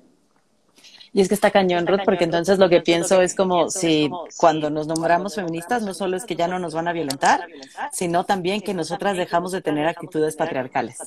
[1.13, 4.71] Y es que está cañón, Ruth, porque entonces lo que pienso es como si cuando
[4.71, 7.47] nos nombramos feministas, no solo es que ya no nos van a violentar,
[7.91, 10.97] sino también que nosotras dejamos de tener actitudes patriarcales.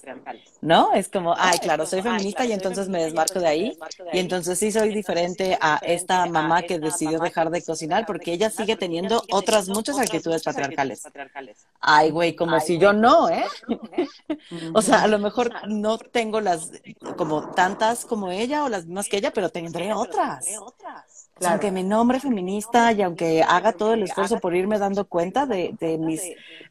[0.61, 0.92] ¿No?
[0.92, 3.79] Es como, ay, claro, soy feminista y entonces me desmarco de ahí.
[4.12, 8.49] Y entonces sí soy diferente a esta mamá que decidió dejar de cocinar porque ella
[8.49, 11.03] sigue teniendo otras muchas actitudes patriarcales.
[11.81, 13.45] Ay, güey, como si yo no, ¿eh?
[14.73, 16.71] o sea, a lo mejor no tengo las
[17.16, 20.45] como tantas como ella o las mismas que ella, pero tendré otras.
[21.44, 25.99] Aunque me nombre feminista y aunque haga todo el esfuerzo por irme dando cuenta de,
[25.99, 26.22] mis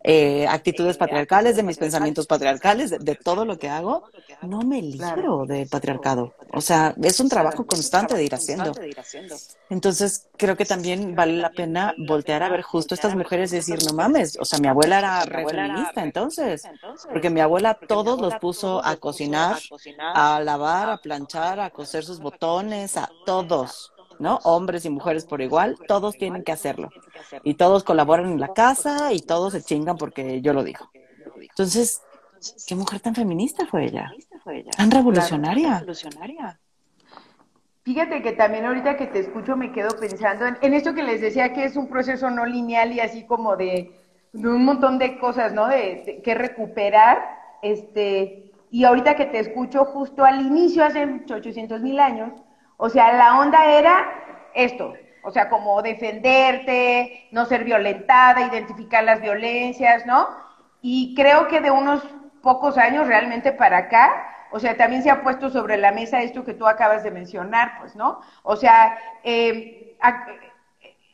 [0.03, 4.05] eh, actitudes patriarcales, de mis pensamientos patriarcales, de, todo lo que hago,
[4.41, 6.33] no me libro del patriarcado.
[6.51, 8.71] O sea, es un trabajo constante de ir haciendo.
[9.69, 13.79] Entonces, creo que también vale la pena voltear a ver justo estas mujeres y decir,
[13.85, 16.63] no mames, o sea, mi abuela era re feminista entonces,
[17.11, 19.59] porque mi abuela todos los puso a cocinar,
[19.99, 23.91] a lavar, a planchar, a coser sus botones, a todos.
[24.19, 24.39] ¿No?
[24.43, 26.89] Hombres y mujeres por igual, todos tienen que hacerlo.
[27.43, 30.89] Y todos colaboran en la casa y todos se chingan porque yo lo digo.
[31.39, 32.01] Entonces,
[32.67, 34.11] ¿qué mujer tan feminista fue ella?
[34.77, 35.83] Tan revolucionaria.
[37.83, 41.53] Fíjate que también ahorita que te escucho me quedo pensando en, esto que les decía
[41.53, 43.91] que es un proceso no lineal y así como de,
[44.33, 45.67] un montón de cosas, ¿no?
[45.67, 47.19] De, que recuperar,
[47.61, 52.33] este, y ahorita que te escucho justo al inicio, hace 800 mil años,
[52.77, 59.21] o sea, la onda era esto, o sea, como defenderte, no ser violentada, identificar las
[59.21, 60.27] violencias, ¿no?
[60.81, 62.03] Y creo que de unos
[62.41, 66.45] pocos años realmente para acá, o sea, también se ha puesto sobre la mesa esto
[66.45, 68.21] que tú acabas de mencionar, pues, ¿no?
[68.43, 69.97] O sea, eh,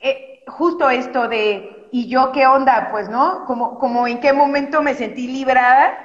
[0.02, 2.90] eh, justo esto de, ¿y yo qué onda?
[2.92, 3.46] Pues, ¿no?
[3.46, 5.98] Como, como en qué momento me sentí librada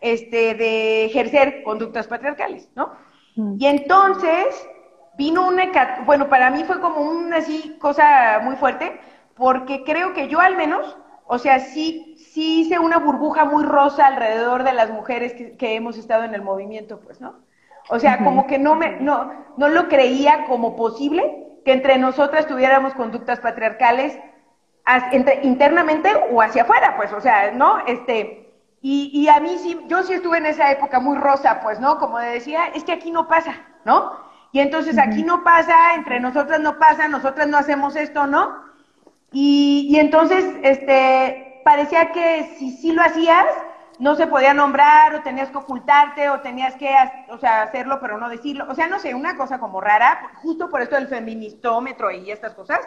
[0.00, 2.92] este, de ejercer conductas patriarcales, ¿no?
[3.36, 3.56] Mm.
[3.58, 4.68] Y entonces,
[5.16, 5.64] vino una,
[6.04, 9.00] bueno, para mí fue como una así cosa muy fuerte,
[9.34, 10.96] porque creo que yo al menos,
[11.26, 15.96] o sea, sí, sí hice una burbuja muy rosa alrededor de las mujeres que, hemos
[15.96, 17.40] estado en el movimiento, pues, ¿no?
[17.88, 22.46] O sea, como que no me, no, no lo creía como posible que entre nosotras
[22.46, 24.18] tuviéramos conductas patriarcales
[25.12, 27.84] entre, internamente o hacia afuera, pues, o sea, ¿no?
[27.86, 31.80] Este, y, y a mí sí, yo sí estuve en esa época muy rosa, pues,
[31.80, 31.98] ¿no?
[31.98, 34.12] Como decía, es que aquí no pasa, ¿no?
[34.52, 38.62] Y entonces aquí no pasa, entre nosotras no pasa, nosotras no hacemos esto, ¿no?
[39.32, 43.46] Y, y entonces, este, parecía que si sí lo hacías,
[43.98, 46.94] no se podía nombrar, o tenías que ocultarte, o tenías que,
[47.30, 48.66] o sea, hacerlo, pero no decirlo.
[48.68, 52.54] O sea, no sé, una cosa como rara, justo por esto del feministómetro y estas
[52.54, 52.80] cosas.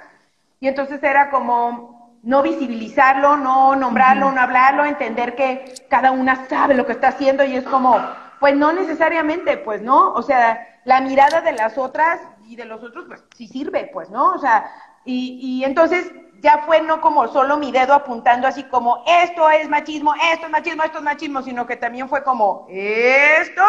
[0.59, 6.73] Y entonces era como no visibilizarlo, no nombrarlo, no hablarlo, entender que cada una sabe
[6.73, 7.99] lo que está haciendo y es como,
[8.39, 12.81] pues no necesariamente, pues no, o sea, la mirada de las otras y de los
[12.83, 14.33] otros, pues sí sirve, pues, ¿no?
[14.33, 14.71] O sea,
[15.03, 19.67] y, y entonces ya fue no como solo mi dedo apuntando así como esto es
[19.67, 23.63] machismo, esto es machismo, esto es machismo, sino que también fue como esto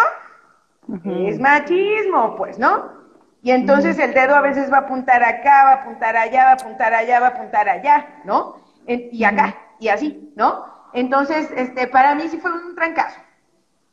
[1.05, 2.95] es machismo, pues, ¿no?
[3.43, 6.51] Y entonces el dedo a veces va a apuntar acá, va a apuntar allá, va
[6.51, 8.65] a apuntar allá, va a apuntar allá, ¿no?
[8.89, 10.65] y acá, y así, ¿no?
[10.93, 13.19] Entonces, este, para mí sí fue un trancazo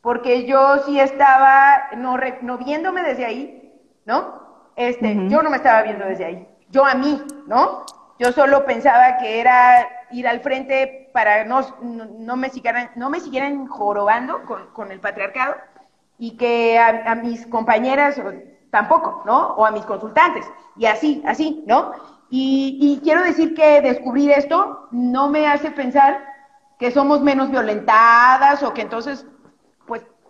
[0.03, 3.73] porque yo sí estaba no, no viéndome desde ahí,
[4.05, 4.43] ¿no?
[4.75, 7.85] Este, yo no me estaba viendo desde ahí, yo a mí, ¿no?
[8.19, 13.21] Yo solo pensaba que era ir al frente para no, no, me, siguieran, no me
[13.21, 15.55] siguieran jorobando con, el patriarcado
[16.19, 18.21] y que a, mis compañeras
[18.71, 19.53] tampoco, ¿no?
[19.55, 21.93] O a mis consultantes, y así, así, ¿no?
[22.29, 26.25] Y, y quiero decir que descubrir esto no me hace pensar
[26.77, 29.25] que somos menos violentadas o que entonces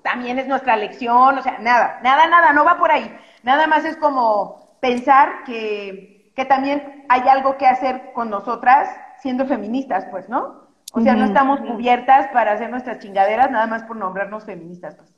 [0.03, 3.17] también es nuestra lección, o sea, nada, nada, nada, no va por ahí.
[3.41, 8.89] Nada más es como pensar que, que también hay algo que hacer con nosotras
[9.21, 10.63] siendo feministas, pues, ¿no?
[10.95, 15.09] O sea, no estamos cubiertas para hacer nuestras chingaderas nada más por nombrarnos feministas, pues.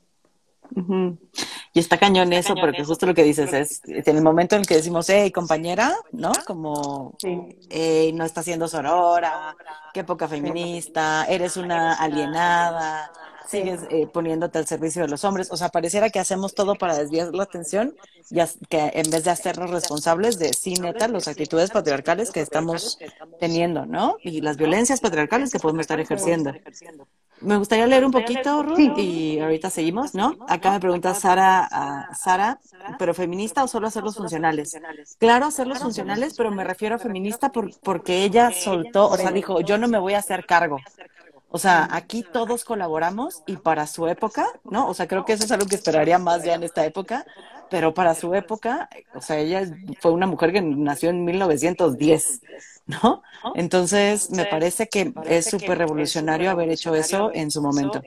[1.72, 4.66] Y está cañón eso, porque justo lo que dices es, en el momento en el
[4.66, 6.32] que decimos, hey, compañera, ¿no?
[6.46, 7.14] Como,
[7.68, 9.54] hey, no está siendo sorora,
[9.92, 13.10] qué poca feminista, eres una alienada,
[13.48, 15.48] sigues eh, poniéndote al servicio de los hombres.
[15.50, 17.94] O sea, pareciera que hacemos todo para desviar la atención
[18.30, 22.98] y que en vez de hacernos responsables de, sí, neta, las actitudes patriarcales que estamos
[23.38, 24.16] teniendo, ¿no?
[24.22, 26.52] Y las violencias patriarcales que podemos estar ejerciendo.
[27.40, 30.36] Me gustaría leer un poquito, Ruth, y ahorita seguimos, ¿no?
[30.48, 32.58] Acá me pregunta Sara, a Sara,
[32.98, 34.78] ¿pero feminista o solo hacerlos funcionales?
[35.18, 39.60] Claro, hacerlos funcionales, pero me refiero a feminista por, porque ella soltó, o sea, dijo,
[39.60, 40.78] yo no me voy a hacer cargo.
[41.56, 44.88] O sea, aquí todos colaboramos y para su época, ¿no?
[44.88, 47.24] O sea, creo que eso es algo que esperaría más ya en esta época,
[47.70, 49.62] pero para su época, o sea, ella
[49.98, 52.42] fue una mujer que nació en 1910,
[52.86, 53.22] ¿no?
[53.54, 58.06] Entonces, me parece que es súper revolucionario haber hecho eso en su momento.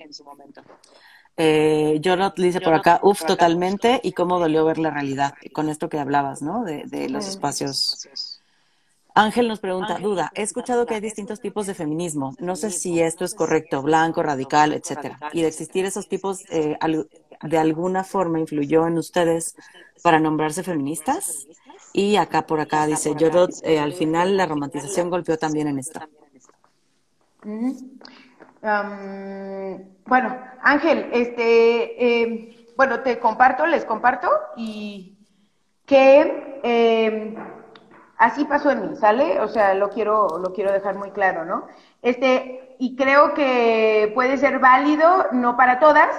[1.38, 5.70] Eh, yo lo dice por acá, uff, totalmente, y cómo dolió ver la realidad, con
[5.70, 6.64] esto que hablabas, ¿no?
[6.66, 8.00] De, de los espacios.
[9.20, 13.02] Ángel nos pregunta, duda, he escuchado que hay distintos tipos de feminismo, no sé si
[13.02, 16.78] esto es correcto, blanco, radical, etcétera, y de existir esos tipos, eh,
[17.44, 19.58] de alguna forma influyó en ustedes
[20.04, 21.48] para nombrarse feministas,
[21.92, 23.28] y acá por acá dice, yo
[23.64, 26.00] eh, al final la romantización golpeó también en esto
[30.06, 35.18] bueno, Ángel, este, bueno, te comparto, les comparto y
[35.86, 36.56] que
[38.20, 39.40] así pasó en mí, ¿sale?
[39.40, 41.68] O sea, lo quiero, lo quiero dejar muy claro, ¿no?
[42.02, 46.10] Este, y creo que puede ser válido, no para todas,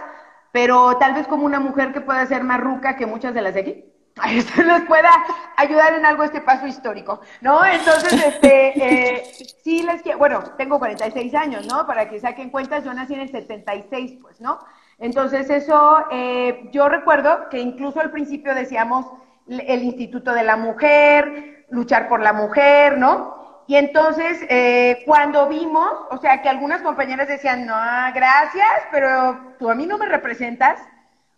[0.51, 3.55] pero tal vez como una mujer que pueda ser más ruca que muchas de las
[3.55, 3.85] de aquí
[4.31, 5.11] esto les pueda
[5.57, 7.65] ayudar en algo este paso histórico, ¿no?
[7.65, 9.33] Entonces, este, eh,
[9.63, 11.87] sí les quiero, bueno, tengo 46 años, ¿no?
[11.87, 14.59] Para que saquen cuentas, yo nací en el 76, pues, ¿no?
[14.99, 19.07] Entonces, eso, eh, yo recuerdo que incluso al principio decíamos
[19.49, 23.65] el Instituto de la Mujer, luchar por la mujer, ¿no?
[23.67, 27.77] Y entonces, eh, cuando vimos, o sea, que algunas compañeras decían, no,
[28.13, 30.81] gracias, pero tú a mí no me representas,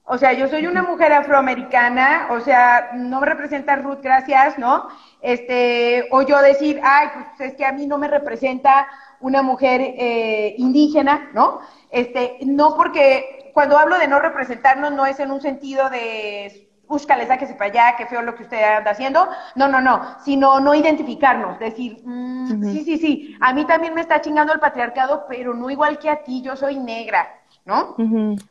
[0.05, 4.89] o sea, yo soy una mujer afroamericana, o sea, no me representa Ruth, gracias, ¿no?
[5.21, 8.89] Este, o yo decir, ay, pues es que a mí no me representa
[9.21, 11.61] una mujer eh, indígena, ¿no?
[11.91, 17.27] Este, no porque cuando hablo de no representarnos no es en un sentido de búscale,
[17.27, 19.27] sáquese para allá, qué feo lo que usted anda haciendo.
[19.55, 24.03] No, no, no, sino no identificarnos, decir, mm, sí, sí, sí, a mí también me
[24.03, 27.97] está chingando el patriarcado, pero no igual que a ti, yo soy negra, ¿no?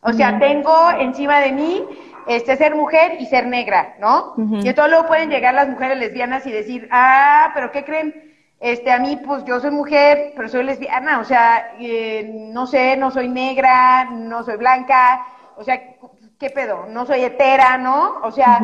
[0.02, 1.86] O sea, tengo encima de mí
[2.28, 4.34] este ser mujer y ser negra, ¿no?
[4.38, 8.32] Y entonces luego pueden llegar las mujeres lesbianas y decir, ah, pero ¿qué creen?
[8.60, 12.98] Este, a mí, pues yo soy mujer, pero soy lesbiana, o sea, eh, no sé,
[12.98, 15.26] no soy negra, no soy blanca,
[15.58, 15.80] o sea,
[16.42, 16.88] ¿qué pedo?
[16.90, 18.18] No soy hetera, ¿no?
[18.24, 18.60] O sea,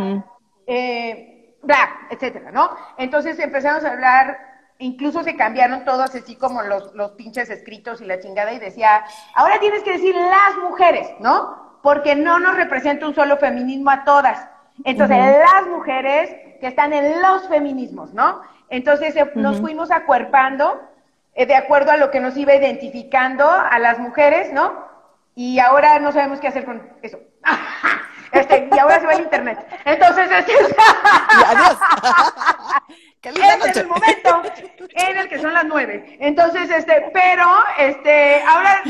[0.65, 2.71] eh, bla, etcétera, ¿no?
[2.97, 4.39] Entonces empezamos a hablar
[4.79, 9.03] incluso se cambiaron todos así como los, los pinches escritos y la chingada y decía,
[9.35, 11.79] ahora tienes que decir las mujeres, ¿no?
[11.83, 14.47] Porque no nos representa un solo feminismo a todas.
[14.83, 18.41] Entonces, las mujeres que están en los feminismos, ¿no?
[18.69, 20.81] Entonces eh, nos fuimos acuerpando
[21.35, 24.86] eh, de acuerdo a lo que nos iba identificando a las mujeres, ¿no?
[25.37, 27.19] Y ahora no sabemos qué hacer con eso.
[28.29, 29.65] Este, y ahora se va el internet.
[29.85, 30.75] Entonces, este es...
[31.47, 31.77] adiós.
[33.23, 34.43] este es el momento
[34.91, 36.17] en el que son las nueve.
[36.19, 37.47] Entonces, este, pero,
[37.77, 38.81] este, ahora,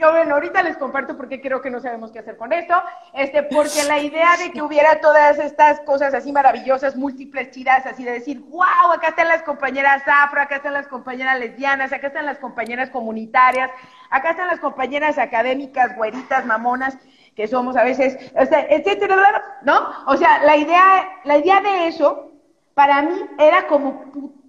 [0.00, 2.74] yo, bueno, ahorita les comparto porque creo que no sabemos qué hacer con esto,
[3.12, 8.04] este, porque la idea de que hubiera todas estas cosas así maravillosas, múltiples, chidas, así
[8.04, 12.26] de decir, wow, acá están las compañeras afro, acá están las compañeras lesbianas, acá están
[12.26, 13.70] las compañeras comunitarias,
[14.10, 16.96] acá están las compañeras académicas, güeritas, mamonas,
[17.36, 19.88] que somos a veces, o sea, etcétera, ¿no?
[20.06, 22.32] O sea, la idea, la idea de eso
[22.74, 24.39] para mí era como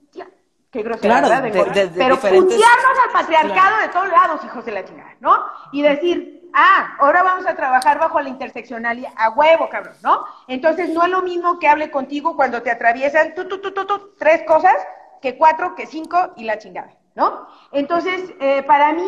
[0.72, 1.44] qué grosera, ¿verdad?
[1.52, 5.38] pero putearnos al patriarcado de todos lados, hijos de la chingada, ¿no?
[5.74, 10.26] Y decir, ah, ahora vamos a trabajar bajo la interseccionalidad, a huevo, cabrón, ¿no?
[10.48, 14.14] Entonces no es lo mismo que hable contigo cuando te atraviesan tú, tú, tú, tú,
[14.18, 14.76] tres cosas,
[15.22, 17.48] que cuatro, que cinco y la chingada, ¿no?
[17.74, 19.08] Entonces, eh, para mí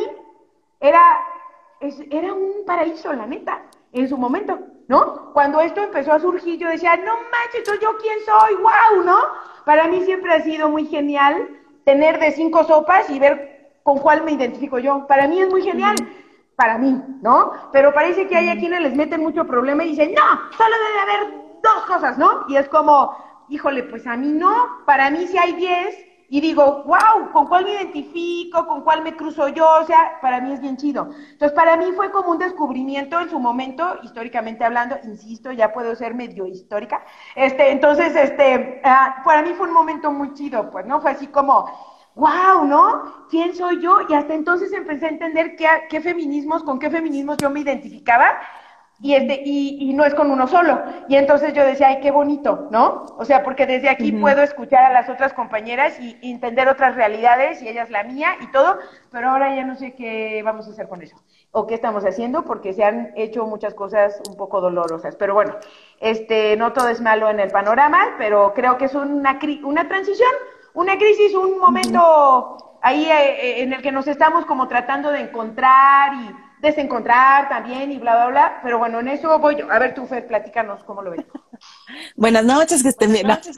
[0.81, 1.01] era,
[2.11, 3.61] era un paraíso, la neta,
[3.93, 4.59] en su momento.
[4.87, 5.31] ¿no?
[5.33, 8.55] Cuando esto empezó a surgir, yo decía, no manches, ¿yo quién soy?
[8.55, 9.03] ¡Wow!
[9.05, 9.17] ¿No?
[9.65, 11.47] Para mí siempre ha sido muy genial
[11.85, 15.05] tener de cinco sopas y ver con cuál me identifico yo.
[15.07, 15.95] Para mí es muy genial.
[16.55, 17.51] Para mí, ¿no?
[17.71, 20.21] Pero parece que hay a quienes les meten mucho problema y dicen, no,
[20.55, 22.45] solo debe haber dos cosas, ¿no?
[22.47, 23.15] Y es como,
[23.49, 25.95] híjole, pues a mí no, para mí si hay diez,
[26.29, 28.65] y digo, wow, ¿con cuál me identifico?
[28.65, 29.67] ¿Con cuál me cruzo yo?
[29.81, 31.09] O sea, para mí es bien chido.
[31.31, 35.95] Entonces, para mí fue como un descubrimiento en su momento, históricamente hablando, insisto, ya puedo
[35.95, 37.03] ser medio histórica.
[37.35, 41.01] Este, entonces, este, ah, para mí fue un momento muy chido, pues, ¿no?
[41.01, 41.65] Fue así como,
[42.15, 43.27] wow, ¿no?
[43.29, 43.99] ¿Quién soy yo?
[44.09, 48.37] Y hasta entonces empecé a entender qué, qué feminismos, con qué feminismos yo me identificaba
[49.03, 50.81] y, este, y, y, no es con uno solo.
[51.09, 53.03] Y entonces yo decía, ay, qué bonito, ¿no?
[53.17, 57.61] O sea, porque desde aquí puedo escuchar a las otras compañeras y, entender otras realidades
[57.61, 58.79] y ellas la mía y todo,
[59.11, 61.17] pero ahora ya no sé qué vamos a hacer con eso
[61.51, 65.17] o qué estamos haciendo porque se han hecho muchas cosas un poco dolorosas.
[65.17, 65.57] Pero bueno,
[65.99, 70.31] este, no todo es malo en el panorama, pero creo que es una, una transición,
[70.75, 76.13] una crisis, un momento ahí eh, en el que nos estamos como tratando de encontrar
[76.13, 78.59] y desencontrar también y bla, bla, bla.
[78.63, 79.71] Pero bueno, en eso voy yo.
[79.71, 81.23] A ver, tú, Fer, platícanos cómo lo ves.
[82.15, 83.27] Buenas noches, que estén bien.
[83.31, 83.49] no te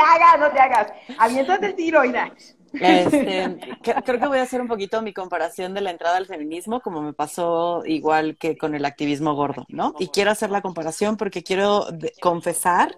[0.00, 0.92] hagas, no te hagas.
[1.16, 2.30] Aviéntate el tiro, Ida.
[2.72, 3.58] Este,
[4.04, 7.02] creo que voy a hacer un poquito mi comparación de la entrada al feminismo, como
[7.02, 9.94] me pasó igual que con el activismo gordo, ¿no?
[9.98, 11.86] Y quiero hacer la comparación porque quiero
[12.20, 12.96] confesar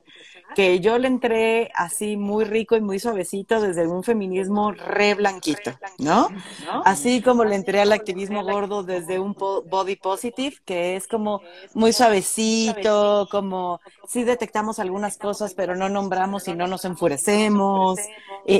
[0.54, 5.72] que yo le entré así muy rico y muy suavecito desde un feminismo re blanquito,
[5.98, 6.28] ¿no?
[6.84, 11.40] Así como le entré al activismo gordo desde un body positive, que es como
[11.74, 17.98] muy suavecito, como sí detectamos algunas cosas, pero no nombramos y no nos enfurecemos,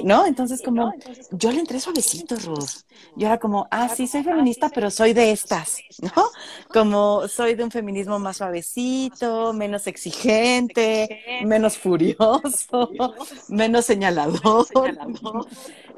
[0.05, 0.27] ¿no?
[0.27, 0.93] Entonces como
[1.31, 2.83] yo le entré suavecito, Ruth.
[3.17, 6.31] Yo era como, ah, sí, soy feminista, pero soy de estas, ¿no?
[6.73, 12.91] Como soy de un feminismo más suavecito, menos exigente, menos furioso,
[13.49, 14.67] menos señalador.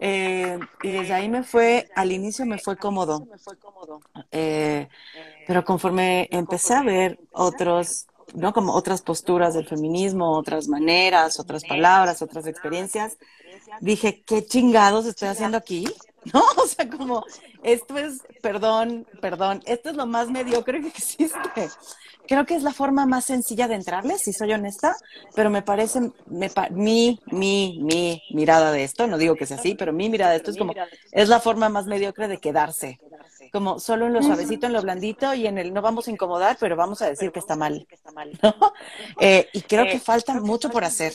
[0.01, 3.27] Eh, y desde ahí me fue, al inicio me fue cómodo.
[4.31, 4.89] Eh,
[5.47, 8.53] pero conforme empecé a ver otros, ¿no?
[8.53, 13.19] Como otras posturas del feminismo, otras maneras, otras palabras, otras experiencias,
[13.81, 15.87] dije, ¿qué chingados estoy haciendo aquí?
[16.33, 16.43] ¿No?
[16.57, 17.23] O sea, como,
[17.65, 21.69] esto es, perdón, perdón, esto es lo más mediocre que existe.
[22.27, 24.97] Creo que es la forma más sencilla de entrarle, si soy honesta,
[25.35, 29.75] pero me parece, me mi, mi, mi mirada de esto, no digo que sea así,
[29.75, 30.73] pero mi mirada de esto es como,
[31.13, 32.99] es la forma más mediocre de quedarse,
[33.53, 36.57] como solo en lo suavecito, en lo blandito y en el no vamos a incomodar,
[36.59, 37.87] pero vamos a decir que está mal,
[38.43, 38.55] ¿no?
[39.21, 41.15] Eh, y creo que falta mucho por hacer.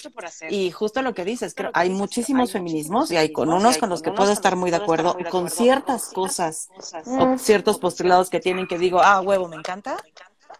[0.50, 4.02] Y justo lo que dices, creo, hay muchísimos feminismos y hay con unos con los
[4.02, 6.70] que puedo estar muy de acuerdo, con ciertas cosas
[7.06, 9.98] o ciertos postulados que tienen que digo, ah, huevo, me encanta,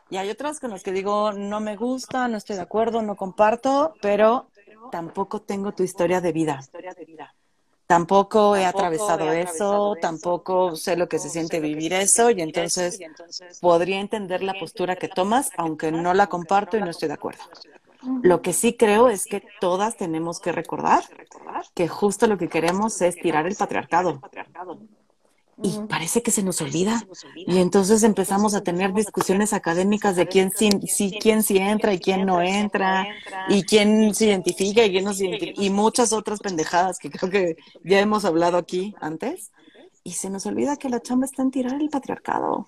[0.10, 3.16] y hay otras con las que digo, no me gusta, no estoy de acuerdo, no
[3.16, 4.50] comparto, pero
[4.92, 6.60] tampoco tengo tu historia de vida.
[7.86, 13.00] Tampoco he atravesado eso, tampoco sé lo que se siente vivir eso y entonces
[13.62, 17.44] podría entender la postura que tomas, aunque no la comparto y no estoy de acuerdo.
[18.22, 21.04] Lo que sí creo es que todas tenemos que recordar
[21.74, 24.22] que justo lo que queremos es tirar el patriarcado
[25.64, 27.05] y parece que se nos olvida.
[27.36, 30.70] Y entonces empezamos a tener discusiones académicas de quién sí,
[31.20, 33.07] quién sí entra y quién no entra,
[33.49, 37.30] y quién se identifica y quién no se identifica, y muchas otras pendejadas que creo
[37.30, 39.51] que ya hemos hablado aquí antes.
[40.03, 42.68] Y se nos olvida que la chamba está en tirar el patriarcado.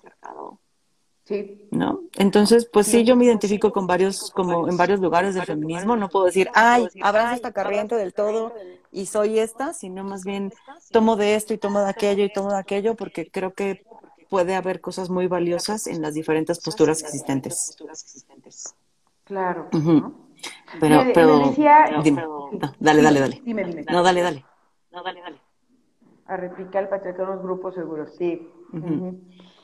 [1.24, 1.68] Sí.
[1.70, 2.00] ¿No?
[2.16, 5.96] Entonces, pues sí, yo me identifico con varios, como en varios lugares del feminismo.
[5.96, 8.52] No puedo decir, ay, abrazo esta corriente del todo
[8.90, 10.52] y soy esta, sino más bien
[10.90, 13.84] tomo de esto y tomo de aquello y tomo de aquello, porque creo que
[14.28, 17.76] puede haber cosas muy valiosas en las diferentes posturas existentes.
[19.24, 19.68] Claro.
[20.80, 21.52] Pero, pero,
[22.02, 22.24] dime.
[22.80, 23.42] dale, dale, dale.
[23.44, 23.84] Dime, dime.
[23.90, 24.44] No, dale, dale.
[24.90, 25.38] No, dale, dale.
[26.26, 28.48] A replicar el patriarcado en los grupos seguros, sí.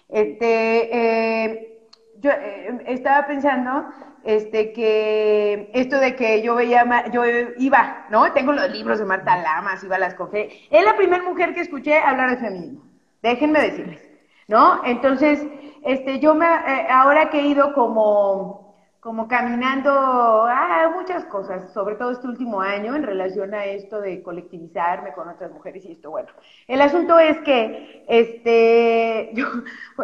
[0.09, 1.79] Este, eh,
[2.21, 3.87] yo eh, estaba pensando
[4.25, 7.23] este que esto de que yo veía yo
[7.59, 8.33] iba, ¿no?
[8.33, 10.61] Tengo los libros de Marta Lamas, iba a las conferencias.
[10.71, 12.83] Es la primera mujer que escuché hablar de feminismo.
[13.23, 14.01] Déjenme decirles,
[14.49, 14.85] ¿no?
[14.85, 15.47] Entonces,
[15.85, 18.68] este yo me eh, ahora que he ido como
[19.09, 24.23] como caminando a muchas cosas, sobre todo este último año en relación a esto de
[24.23, 26.29] colectivizarme con otras mujeres y esto, bueno.
[26.67, 29.47] El asunto es que, este, yo,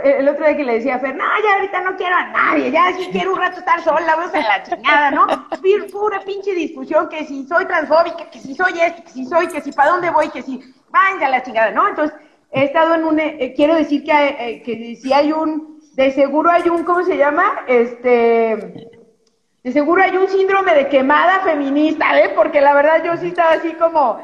[0.03, 2.71] el otro día que le decía a Fer, no, ya ahorita no quiero a nadie,
[2.71, 5.27] ya si quiero un rato estar sola, vamos a la chingada, ¿no?
[5.93, 9.61] Pura pinche discusión, que si soy transfóbica, que si soy esto, que si soy, que
[9.61, 11.89] si para dónde voy, que si, vaya la chingada, ¿no?
[11.89, 12.19] Entonces,
[12.53, 16.51] he estado en un, eh, quiero decir que, eh, que si hay un, de seguro
[16.51, 17.45] hay un, ¿cómo se llama?
[17.69, 18.94] Este,
[19.65, 22.33] de seguro hay un síndrome de quemada feminista, ¿eh?
[22.37, 24.21] Porque la verdad yo sí estaba así como,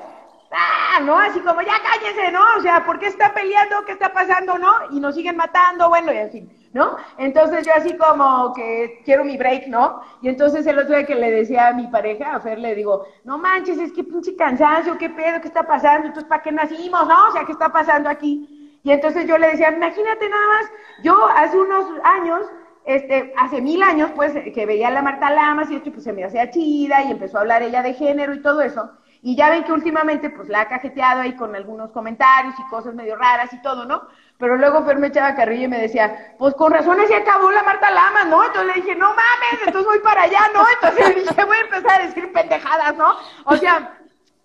[0.50, 1.18] ah, ¿no?
[1.18, 2.40] Así como, ya cállese, ¿no?
[2.58, 3.82] O sea, ¿por qué está peleando?
[3.86, 4.70] ¿Qué está pasando, no?
[4.90, 6.94] Y nos siguen matando, bueno, y así, ¿no?
[7.16, 10.02] Entonces yo así como que quiero mi break, ¿no?
[10.20, 13.06] Y entonces el otro día que le decía a mi pareja, a Fer, le digo,
[13.24, 15.40] no manches, es que pinche cansancio, ¿qué pedo?
[15.40, 16.08] ¿Qué está pasando?
[16.08, 17.28] Entonces, ¿para qué nacimos, no?
[17.28, 18.78] O sea, ¿qué está pasando aquí?
[18.82, 20.70] Y entonces yo le decía, imagínate nada más,
[21.02, 22.42] yo hace unos años,
[22.84, 26.12] este, hace mil años, pues, que veía a la Marta Lamas y esto, pues se
[26.12, 28.90] me hacía chida y empezó a hablar ella de género y todo eso.
[29.22, 32.94] Y ya ven que últimamente, pues, la ha cajeteado ahí con algunos comentarios y cosas
[32.94, 34.02] medio raras y todo, ¿no?
[34.38, 37.62] Pero luego Fer me echaba carrilla y me decía, pues con razón se acabó la
[37.62, 38.42] Marta Lamas, ¿no?
[38.42, 40.64] Entonces le dije, no mames, entonces voy para allá, ¿no?
[40.74, 43.14] Entonces le dije, voy a empezar a decir pendejadas, ¿no?
[43.44, 43.98] O sea,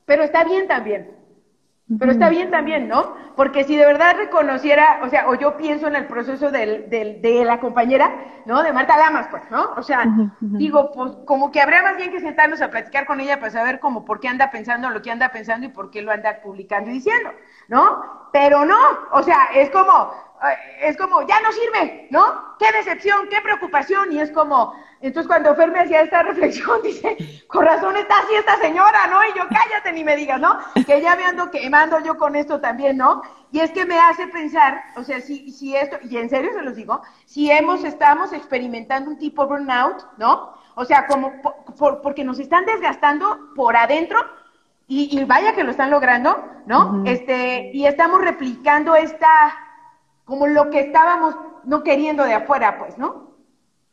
[0.05, 1.09] pero está bien también.
[1.99, 3.15] Pero está bien también, ¿no?
[3.35, 7.21] Porque si de verdad reconociera, o sea, o yo pienso en el proceso del, del,
[7.21, 8.63] de la compañera, ¿no?
[8.63, 9.69] De Marta Lamas, pues, ¿no?
[9.77, 10.03] O sea,
[10.39, 13.79] digo, pues como que habría más bien que sentarnos a platicar con ella para saber
[13.79, 16.89] como por qué anda pensando lo que anda pensando y por qué lo anda publicando
[16.89, 17.29] y diciendo,
[17.67, 18.29] ¿no?
[18.33, 18.77] Pero no,
[19.11, 20.11] o sea, es como,
[20.41, 22.55] eh, es como, ya no sirve, ¿no?
[22.57, 24.73] Qué decepción, qué preocupación, y es como,
[25.07, 29.23] entonces cuando Fer me hacía esta reflexión, dice, con razón está así esta señora, ¿no?
[29.23, 30.57] Y yo, cállate ni me digas, ¿no?
[30.85, 33.21] Que ya me ando quemando yo con esto también, ¿no?
[33.51, 36.61] Y es que me hace pensar, o sea, si, si esto, y en serio se
[36.61, 40.53] los digo, si hemos, estamos experimentando un tipo burnout, ¿no?
[40.75, 41.33] O sea, como
[41.77, 44.19] por, porque nos están desgastando por adentro,
[44.87, 47.03] y, y, vaya que lo están logrando, ¿no?
[47.05, 49.27] Este, y estamos replicando esta
[50.25, 53.34] como lo que estábamos no queriendo de afuera, pues, ¿no?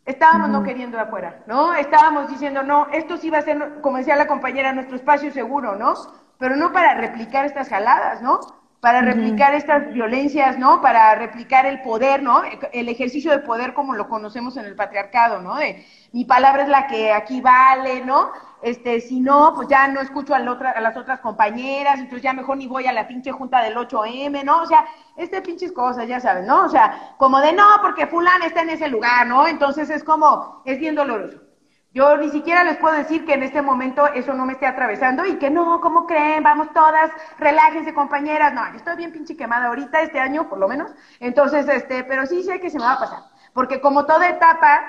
[0.04, 1.74] Estábamos no queriendo de afuera, ¿no?
[1.74, 5.76] Estábamos diciendo, no, esto sí va a ser, como decía la compañera, nuestro espacio seguro,
[5.76, 5.94] ¿no?
[6.38, 8.40] Pero no para replicar estas jaladas, ¿no?
[8.82, 10.82] Para replicar estas violencias, ¿no?
[10.82, 12.42] Para replicar el poder, ¿no?
[12.72, 15.54] El ejercicio de poder como lo conocemos en el patriarcado, ¿no?
[15.54, 18.32] De mi palabra es la que aquí vale, ¿no?
[18.62, 22.56] este, si no, pues ya no escucho a, a, las otras compañeras, entonces ya mejor
[22.56, 24.62] ni voy a la pinche junta del 8M, ¿no?
[24.62, 26.64] O sea, este pinches cosas, ya sabes, ¿no?
[26.64, 29.48] O sea, como de no, porque fulano está en ese lugar, ¿no?
[29.48, 31.40] Entonces es como, es bien doloroso.
[31.94, 35.26] Yo ni siquiera les puedo decir que en este momento eso no me esté atravesando
[35.26, 36.42] y que no, ¿cómo creen?
[36.42, 38.54] Vamos todas, relájense compañeras.
[38.54, 40.90] No, yo estoy bien pinche quemada ahorita, este año por lo menos.
[41.20, 43.18] Entonces, este, pero sí sé que se me va a pasar.
[43.52, 44.80] Porque como toda etapa,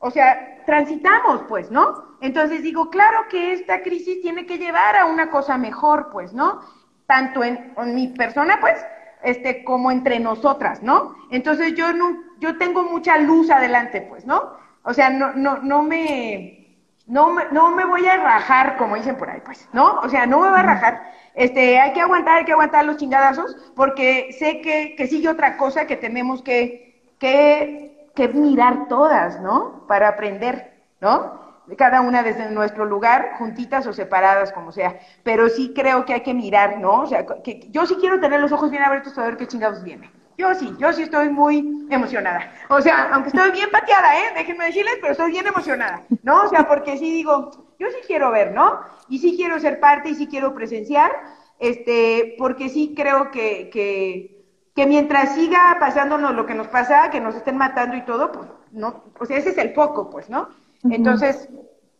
[0.00, 2.18] o sea, transitamos, pues, ¿no?
[2.20, 6.60] Entonces digo, claro que esta crisis tiene que llevar a una cosa mejor, pues, ¿no?
[7.06, 8.84] Tanto en, mi persona, pues,
[9.22, 11.16] este, como entre nosotras, ¿no?
[11.30, 14.62] Entonces yo no, yo tengo mucha luz adelante, pues, ¿no?
[14.84, 19.16] O sea, no, no, no me, no me, no me voy a rajar, como dicen
[19.16, 20.00] por ahí, pues, ¿no?
[20.00, 21.02] O sea, no me voy a rajar.
[21.34, 25.56] Este, hay que aguantar, hay que aguantar los chingadazos, porque sé que, que sigue otra
[25.56, 29.86] cosa que tenemos que, que, que mirar todas, ¿no?
[29.88, 30.74] Para aprender.
[31.00, 31.44] ¿no?
[31.76, 34.98] Cada una desde nuestro lugar, juntitas o separadas, como sea.
[35.22, 37.02] Pero sí creo que hay que mirar, ¿no?
[37.02, 39.82] O sea, que, yo sí quiero tener los ojos bien abiertos para ver qué chingados
[39.82, 40.10] viene.
[40.36, 42.52] Yo sí, yo sí estoy muy emocionada.
[42.68, 44.32] O sea, aunque estoy bien pateada, ¿eh?
[44.34, 46.42] Déjenme decirles, pero estoy bien emocionada, ¿no?
[46.42, 48.80] O sea, porque sí digo, yo sí quiero ver, ¿no?
[49.08, 51.12] Y sí quiero ser parte y sí quiero presenciar,
[51.58, 57.20] este, porque sí creo que, que, que mientras siga pasándonos lo que nos pasa, que
[57.20, 60.48] nos estén matando y todo, pues, no, o sea, ese es el foco, pues, ¿no?
[60.90, 61.48] Entonces,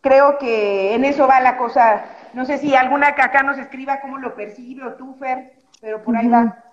[0.01, 2.05] creo que en eso va la cosa.
[2.35, 6.03] No sé si alguna que acá nos escriba cómo lo percibe o tú, Fer, pero
[6.03, 6.64] por ahí va.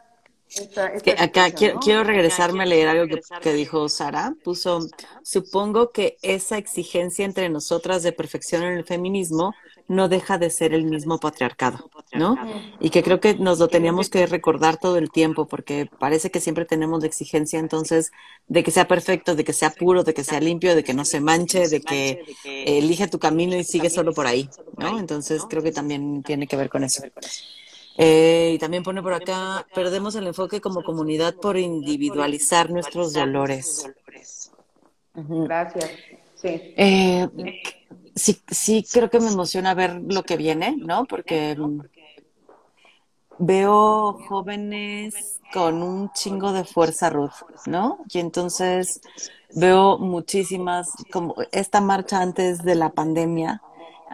[1.17, 4.33] Acá quiero, regresarme a leer algo que, que, dijo Sara.
[4.43, 4.87] Puso,
[5.23, 9.53] supongo que esa exigencia entre nosotras de perfección en el feminismo
[9.91, 12.37] no deja de ser el mismo patriarcado, ¿no?
[12.79, 16.39] Y que creo que nos lo teníamos que recordar todo el tiempo, porque parece que
[16.39, 18.11] siempre tenemos la exigencia entonces
[18.47, 21.03] de que sea perfecto, de que sea puro, de que sea limpio, de que no
[21.03, 24.97] se manche, de que elige tu camino y sigue solo por ahí, ¿no?
[24.97, 27.03] Entonces creo que también tiene que ver con eso.
[27.97, 33.89] Eh, y también pone por acá, perdemos el enfoque como comunidad por individualizar nuestros dolores.
[35.13, 35.91] Gracias.
[36.35, 36.73] Sí.
[36.77, 37.27] Eh,
[38.15, 41.05] sí, sí creo que me emociona ver lo que viene, ¿no?
[41.05, 41.57] Porque
[43.37, 47.99] veo jóvenes con un chingo de fuerza, Ruth, ¿no?
[48.09, 49.01] Y entonces
[49.53, 53.61] veo muchísimas, como esta marcha antes de la pandemia,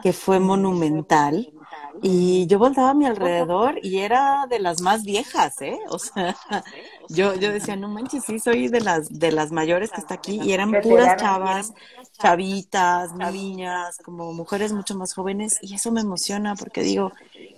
[0.01, 1.53] que fue monumental,
[2.01, 5.79] y yo voltaba a mi alrededor y era de las más viejas, ¿eh?
[5.89, 6.35] O sea,
[7.09, 10.39] yo, yo decía, no manches, sí, soy de las, de las mayores que está aquí
[10.41, 11.73] y eran puras chavas,
[12.19, 17.11] chavitas, niñas, como mujeres mucho más jóvenes y eso me emociona porque digo,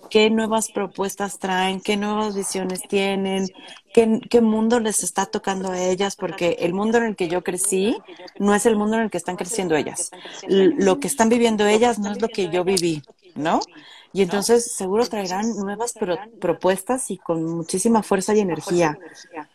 [0.10, 3.48] qué nuevas propuestas traen, qué nuevas visiones tienen,
[3.94, 7.44] qué, qué mundo les está tocando a ellas, porque el mundo en el que yo
[7.44, 7.98] crecí
[8.38, 10.12] no es el mundo en el que están creciendo ellas.
[10.48, 13.04] Lo que están viviendo ellas no es lo que yo viví,
[13.36, 13.60] ¿no?
[14.12, 15.94] Y entonces seguro traerán nuevas
[16.40, 18.98] propuestas y con muchísima fuerza y energía.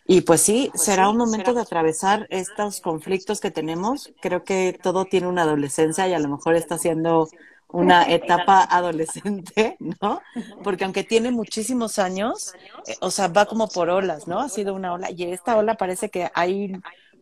[0.06, 4.12] Y pues sí, será un momento de atravesar estos conflictos que tenemos.
[4.20, 7.28] Creo que todo tiene una adolescencia y a lo mejor está siendo
[7.68, 10.22] una etapa adolescente, ¿no?
[10.62, 12.54] Porque aunque tiene muchísimos años,
[12.86, 14.40] eh, o sea, va como por olas, ¿no?
[14.40, 16.72] Ha sido una ola y esta ola parece que hay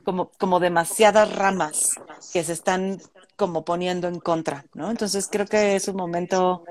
[0.04, 1.94] como, como demasiadas ramas
[2.32, 3.00] que se están
[3.36, 4.90] como poniendo en contra, ¿no?
[4.90, 6.64] Entonces creo que es un momento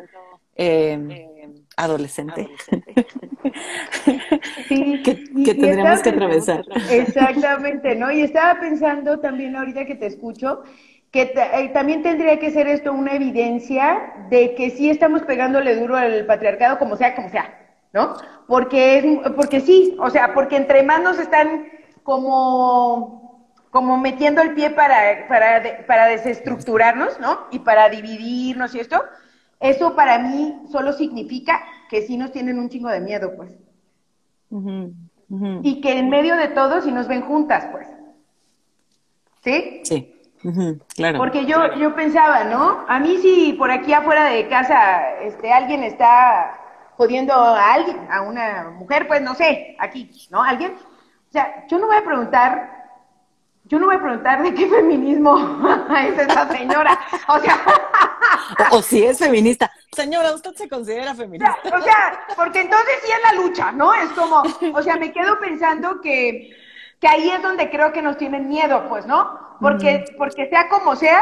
[0.56, 2.50] eh, adolescente,
[4.68, 5.16] sí, que,
[5.56, 6.66] tendremos que atravesar.
[6.90, 8.12] Exactamente, ¿no?
[8.12, 10.64] Y estaba pensando también ahorita que te escucho,
[11.12, 15.98] que eh, también tendría que ser esto una evidencia de que sí estamos pegándole duro
[15.98, 17.58] al patriarcado como sea, como sea,
[17.94, 18.16] ¿no?
[18.52, 21.70] porque es, porque sí, o sea, porque entre más nos están
[22.04, 27.48] como, como metiendo el pie para, para, para desestructurarnos, ¿no?
[27.52, 29.06] Y para dividirnos y esto,
[29.62, 33.52] eso para mí solo significa que sí nos tienen un chingo de miedo, pues.
[35.64, 37.88] Y que en medio de todo sí nos ven juntas, pues.
[39.44, 39.82] ¿Sí?
[39.84, 40.16] Sí.
[40.96, 41.20] claro.
[41.20, 42.86] Porque yo, yo pensaba, ¿no?
[42.88, 46.58] A mí si por aquí afuera de casa este, alguien está
[46.98, 50.42] jodiendo a alguien, a una mujer, pues no sé, aquí, ¿no?
[50.44, 50.74] Alguien.
[50.74, 52.90] O sea, yo no voy a preguntar,
[53.66, 55.38] yo no voy a preguntar de qué feminismo
[56.00, 57.00] es esa señora.
[57.28, 57.58] O sea.
[58.72, 59.72] O, si es feminista.
[59.92, 61.58] Señora, ¿usted se considera feminista?
[61.66, 63.94] O sea, porque entonces sí es la lucha, ¿no?
[63.94, 66.56] Es como, o sea, me quedo pensando que,
[67.00, 69.40] que ahí es donde creo que nos tienen miedo, pues, ¿no?
[69.60, 71.22] Porque, porque sea como sea,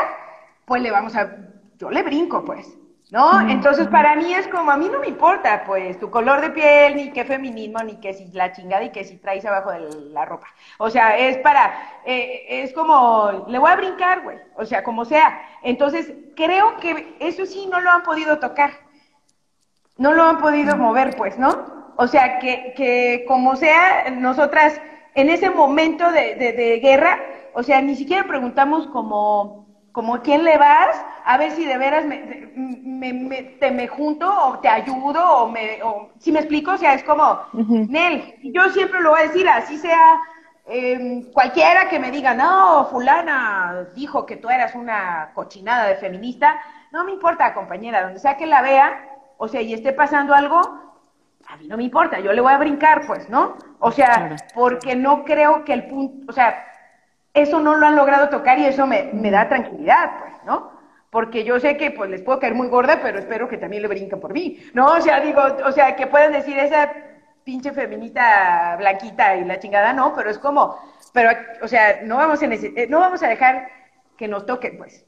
[0.66, 1.36] pues le vamos a,
[1.78, 2.79] yo le brinco, pues.
[3.12, 3.41] ¿No?
[3.49, 6.95] Entonces, para mí es como, a mí no me importa, pues, tu color de piel,
[6.95, 9.80] ni qué feminismo, ni qué si la chingada y qué si traes abajo de
[10.12, 10.47] la ropa.
[10.78, 15.05] O sea, es para, eh, es como, le voy a brincar, güey, o sea, como
[15.05, 15.41] sea.
[15.64, 18.72] Entonces, creo que eso sí no lo han podido tocar.
[19.97, 21.93] No lo han podido mover, pues, ¿no?
[21.97, 24.80] O sea, que, que como sea, nosotras,
[25.16, 27.20] en ese momento de, de, de guerra,
[27.53, 29.69] o sea, ni siquiera preguntamos como
[30.00, 30.95] como quién le vas,
[31.26, 32.22] a ver si de veras me,
[32.56, 36.93] me, te me junto o te ayudo o me, o, si me explico, o sea,
[36.93, 40.22] es como, Nel, yo siempre lo voy a decir, así sea
[40.68, 46.62] em, cualquiera que me diga, no, fulana dijo que tú eras una cochinada de feminista,
[46.93, 50.62] no me importa, compañera, donde sea que la vea, o sea, y esté pasando algo,
[51.45, 53.58] a mí no me importa, yo le voy a brincar, pues, ¿no?
[53.80, 56.69] O sea, porque no creo que el punto, o sea,
[57.34, 60.72] eso no lo han logrado tocar y eso me, me da tranquilidad, pues, ¿no?
[61.10, 63.88] Porque yo sé que pues les puedo caer muy gorda, pero espero que también le
[63.88, 64.88] brinquen por mí, ¿no?
[64.94, 66.92] O sea, digo, o sea, que pueden decir esa
[67.44, 70.78] pinche feminita blanquita y la chingada, no, pero es como,
[71.14, 73.70] pero, o sea, no vamos a, eh, no vamos a dejar
[74.18, 75.06] que nos toquen, pues,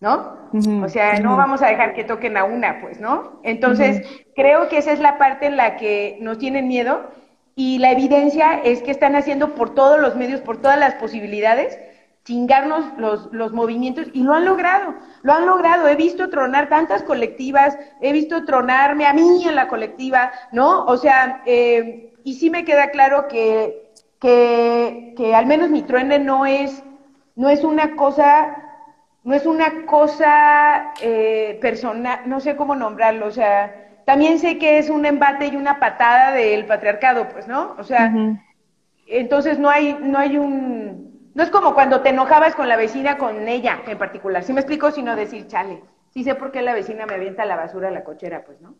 [0.00, 0.50] ¿no?
[0.82, 3.40] o sea, no vamos a dejar que toquen a una, pues, ¿no?
[3.44, 7.08] Entonces, creo que esa es la parte en la que nos tienen miedo
[7.56, 11.78] y la evidencia es que están haciendo por todos los medios, por todas las posibilidades,
[12.24, 15.86] chingarnos los, los movimientos y lo han logrado, lo han logrado.
[15.88, 20.84] He visto tronar tantas colectivas, he visto tronarme a mí en la colectiva, ¿no?
[20.86, 23.90] O sea, eh, y sí me queda claro que,
[24.20, 26.82] que, que al menos mi truene no es,
[27.36, 28.56] no es una cosa,
[29.22, 34.78] no es una cosa eh, personal, no sé cómo nombrarlo, o sea, también sé que
[34.78, 37.74] es un embate y una patada del patriarcado, pues, ¿no?
[37.78, 38.12] O sea,
[39.06, 43.18] entonces no hay, no hay un, no es como cuando te enojabas con la vecina,
[43.18, 46.74] con ella en particular, si me explico, sino decir, chale, sí sé por qué la
[46.74, 48.74] vecina me avienta la basura a la cochera, pues, ¿no?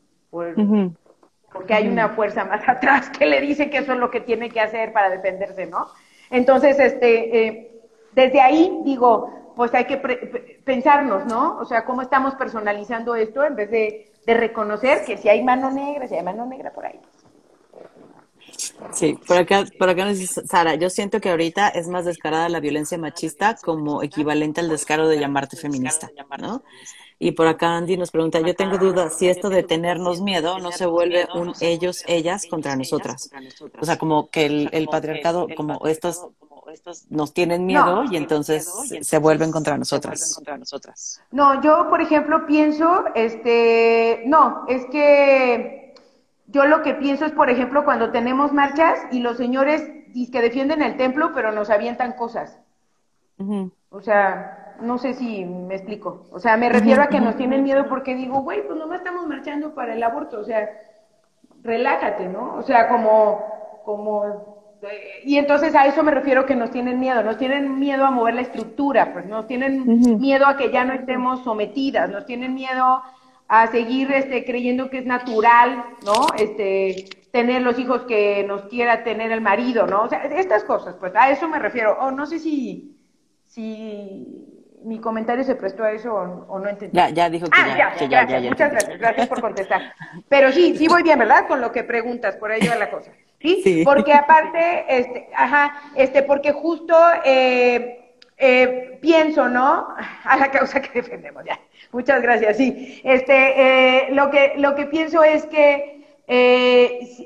[1.53, 4.51] Porque hay una fuerza más atrás que le dice que eso es lo que tiene
[4.51, 5.89] que hacer para defenderse, ¿no?
[6.31, 7.81] Entonces, este, eh,
[8.13, 9.97] desde ahí digo, pues hay que
[10.65, 11.59] pensarnos, ¿no?
[11.59, 15.71] O sea, cómo estamos personalizando esto en vez de de reconocer que si hay mano
[15.71, 17.01] negra, si hay mano negra por ahí.
[18.93, 22.49] Sí, por acá, por acá nos dice Sara, yo siento que ahorita es más descarada
[22.49, 26.63] la violencia machista como equivalente al descaro de llamarte feminista, ¿no?
[27.19, 30.73] Y por acá Andy nos pregunta, yo tengo dudas si esto de tenernos miedo no
[30.73, 33.31] se vuelve un ellos, ellas contra nosotras.
[33.81, 35.81] O sea, como que el, el patriarcado, como
[36.75, 38.71] estos nos tienen miedo y entonces
[39.01, 40.41] se vuelven contra nosotras.
[41.31, 45.95] No, yo por ejemplo pienso, este, no, es que
[46.47, 49.83] yo lo que pienso es, por ejemplo, cuando tenemos marchas y los señores
[50.31, 52.59] que defienden el templo, pero nos avientan cosas.
[53.91, 56.27] O sea, no sé si me explico.
[56.31, 59.27] O sea, me refiero a que nos tienen miedo porque digo, güey, pues nomás estamos
[59.27, 60.39] marchando para el aborto.
[60.39, 60.69] O sea,
[61.63, 62.55] relájate, ¿no?
[62.55, 63.45] O sea, como,
[63.85, 64.54] como
[65.25, 68.35] y entonces a eso me refiero que nos tienen miedo, nos tienen miedo a mover
[68.35, 73.03] la estructura, pues nos tienen miedo a que ya no estemos sometidas, nos tienen miedo
[73.49, 76.27] a seguir este, creyendo que es natural, ¿no?
[76.39, 80.03] Este, tener los hijos que nos quiera tener el marido, ¿no?
[80.03, 81.99] O sea, estas cosas, pues a eso me refiero.
[82.01, 82.97] O no sé si,
[83.47, 86.97] si mi comentario se prestó a eso o, no entendí.
[86.97, 89.95] Ya, ya dijo que, ah, ya, ya, ya, ya, Muchas gracias, gracias por contestar.
[90.29, 91.47] Pero sí, sí voy bien, ¿verdad?
[91.49, 93.11] Con lo que preguntas, por ahí va la cosa.
[93.45, 93.83] ¿Sí?
[93.85, 99.89] Porque aparte, este, ajá, este, porque justo eh, eh, pienso, ¿no?
[100.25, 101.61] A la causa que defendemos, ya.
[101.93, 103.01] Muchas gracias, sí.
[103.05, 105.93] Este, eh, lo, que, lo que pienso es que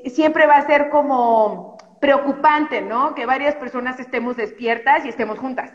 [0.09, 3.15] siempre va a ser como preocupante, ¿no?
[3.15, 5.71] Que varias personas estemos despiertas y estemos juntas,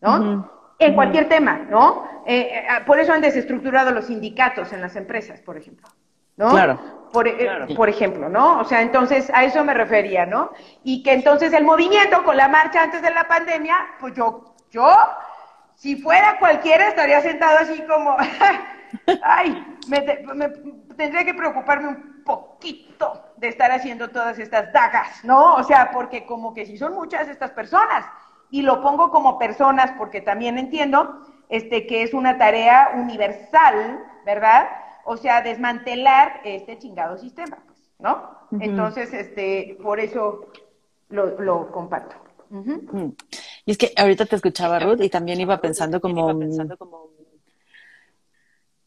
[0.00, 0.50] ¿no?
[0.78, 2.10] En cualquier tema, ¿no?
[2.86, 5.88] por eso han desestructurado los sindicatos en las empresas, por ejemplo.
[6.36, 6.50] ¿No?
[6.50, 6.78] Claro.
[7.12, 8.60] Por, eh, por, ejemplo, ¿no?
[8.60, 10.50] O sea, entonces a eso me refería, ¿no?
[10.82, 14.96] Y que entonces el movimiento con la marcha antes de la pandemia, pues yo, yo,
[15.74, 18.16] si fuera cualquiera, estaría sentado así como,
[19.22, 20.00] ay, me,
[20.34, 20.48] me,
[20.96, 25.56] tendría que preocuparme un poquito de estar haciendo todas estas dagas, ¿no?
[25.56, 28.06] O sea, porque como que si son muchas estas personas,
[28.52, 34.68] y lo pongo como personas porque también entiendo este, que es una tarea universal, ¿verdad?
[35.04, 38.30] O sea, desmantelar este chingado sistema, pues, ¿no?
[38.60, 40.46] Entonces, este, por eso
[41.08, 42.16] lo, lo comparto.
[43.64, 46.28] Y es que ahorita te escuchaba, Ruth, y también iba pensando como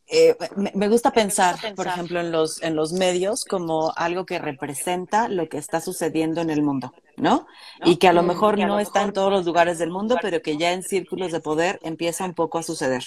[0.07, 0.35] eh,
[0.75, 5.49] me, gusta pensar, por ejemplo, en los, en los medios como algo que representa lo
[5.49, 7.47] que está sucediendo en el mundo, ¿no?
[7.83, 10.57] Y que a lo mejor no está en todos los lugares del mundo, pero que
[10.57, 13.03] ya en círculos de poder empieza un poco a suceder,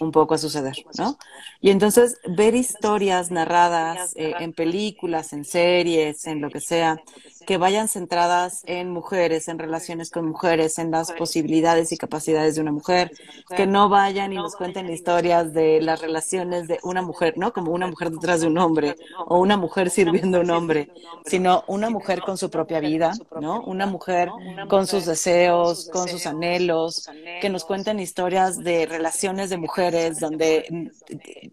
[0.00, 1.18] un poco a suceder, ¿no?
[1.60, 7.02] Y entonces ver historias narradas eh, en películas, en series, en lo que sea,
[7.50, 12.60] que vayan centradas en mujeres, en relaciones con mujeres, en las posibilidades y capacidades de
[12.60, 13.10] una mujer,
[13.56, 17.52] que no vayan y nos cuenten historias de las relaciones de una mujer, ¿no?
[17.52, 18.94] Como una mujer detrás de un hombre
[19.26, 20.92] o una mujer sirviendo a un hombre,
[21.26, 23.62] sino una mujer con su propia vida, ¿no?
[23.62, 24.30] Una mujer
[24.68, 30.92] con sus deseos, con sus anhelos, que nos cuenten historias de relaciones de mujeres donde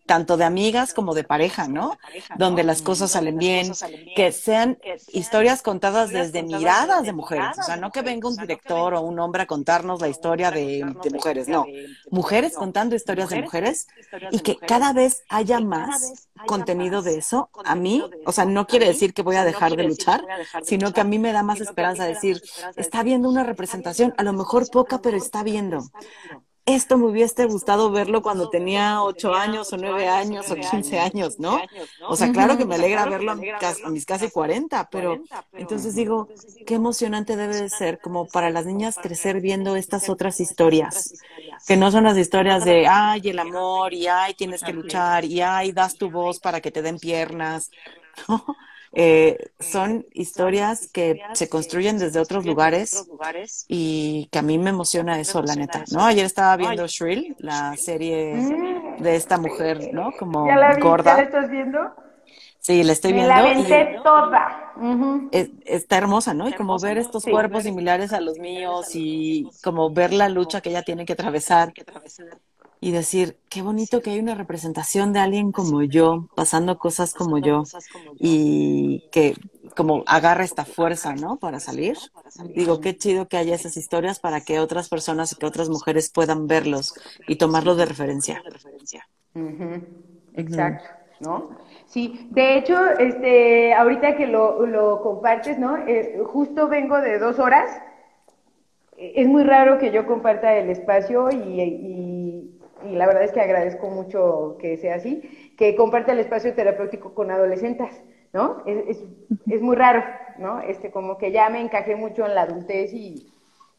[0.07, 1.97] tanto de amigas como de pareja, ¿no?
[2.37, 3.71] Donde las cosas salen bien,
[4.15, 4.79] que sean
[5.13, 9.01] historias con contadas desde miradas de mujeres, o sea, no que venga un director o
[9.01, 10.83] un hombre a contarnos la historia de,
[11.13, 11.67] mujeres, no,
[12.09, 13.87] mujeres contando historias de mujeres
[14.31, 18.87] y que cada vez haya más contenido de eso, a mí, o sea, no quiere
[18.87, 20.25] decir que voy a dejar de luchar,
[20.63, 22.41] sino que a mí me da más esperanza decir,
[22.75, 25.83] está viendo una representación, a lo mejor poca, pero está viendo
[26.67, 31.39] esto me hubiese gustado verlo cuando tenía ocho años o nueve años o quince años,
[31.39, 31.61] ¿no?
[32.07, 35.21] O sea, claro que me alegra verlo a mis casi cuarenta, pero
[35.53, 36.27] entonces digo,
[36.65, 41.13] qué emocionante debe de ser como para las niñas crecer viendo estas otras historias,
[41.65, 45.39] que no son las historias de, ay, el amor, y ay, tienes que luchar, y
[45.41, 47.71] ay, das tu voz para que te den piernas,
[48.27, 48.43] ¿no?
[48.93, 53.05] Eh, son historias que se construyen desde otros lugares
[53.67, 56.05] y que a mí me emociona eso, la neta, ¿no?
[56.05, 59.01] Ayer estaba viendo Shrill, la serie mm.
[59.01, 60.11] de esta mujer, ¿no?
[60.17, 60.45] Como
[60.79, 61.11] gorda.
[61.11, 61.79] ¿Ya la estás viendo?
[62.59, 63.29] Sí, la estoy viendo.
[63.29, 64.73] la venté toda.
[65.63, 66.49] está hermosa, ¿no?
[66.49, 70.69] Y como ver estos cuerpos similares a los míos y como ver la lucha que
[70.69, 71.71] ella tiene que atravesar
[72.79, 77.39] y decir, qué bonito que hay una representación de alguien como yo, pasando cosas como
[77.39, 77.63] yo,
[78.19, 79.35] y que
[79.75, 81.37] como agarra esta fuerza, ¿no?
[81.37, 81.97] Para salir.
[82.55, 86.11] Digo, qué chido que haya esas historias para que otras personas y que otras mujeres
[86.11, 86.93] puedan verlos
[87.27, 88.43] y tomarlo de referencia.
[90.35, 91.49] Exacto, ¿no?
[91.87, 95.77] Sí, de hecho, este, ahorita que lo, lo compartes, ¿no?
[95.77, 97.69] Eh, justo vengo de dos horas.
[98.97, 103.89] Es muy raro que yo comparta el espacio y y la verdad es que agradezco
[103.89, 108.01] mucho que sea así, que comparte el espacio terapéutico con adolescentes,
[108.33, 108.63] ¿no?
[108.65, 108.99] Es,
[109.47, 110.03] es, muy raro,
[110.37, 110.61] ¿no?
[110.61, 113.31] Este, como que ya me encajé mucho en la adultez y,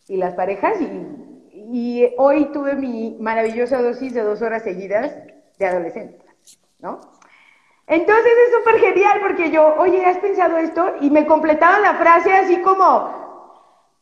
[0.08, 5.16] y las parejas y, y, hoy tuve mi maravillosa dosis de dos horas seguidas
[5.58, 6.26] de adolescentes,
[6.80, 7.00] ¿no?
[7.86, 10.94] Entonces es súper genial porque yo, oye, ¿has pensado esto?
[11.00, 12.84] Y me completaban la frase así como,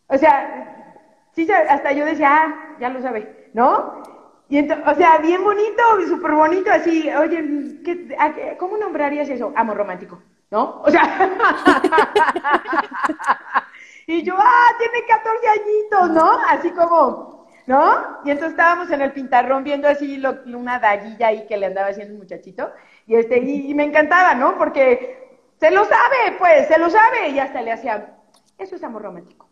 [0.08, 4.15] o sea, sí, hasta yo decía, ah, ya lo sabe, ¿no?
[4.48, 9.52] Y o sea, bien bonito, súper bonito, así, oye, ¿qué, ¿cómo nombrarías eso?
[9.56, 10.22] Amor romántico,
[10.52, 10.82] ¿no?
[10.82, 11.02] O sea,
[14.06, 16.38] y yo, ah, tiene 14 añitos, ¿no?
[16.48, 18.20] Así como, ¿no?
[18.24, 21.88] Y entonces estábamos en el pintarrón viendo así lo, una daguilla ahí que le andaba
[21.88, 22.70] haciendo un muchachito,
[23.06, 24.56] y este, y, y me encantaba, ¿no?
[24.56, 28.16] Porque se lo sabe, pues, se lo sabe, y hasta le hacía,
[28.58, 29.45] eso es amor romántico.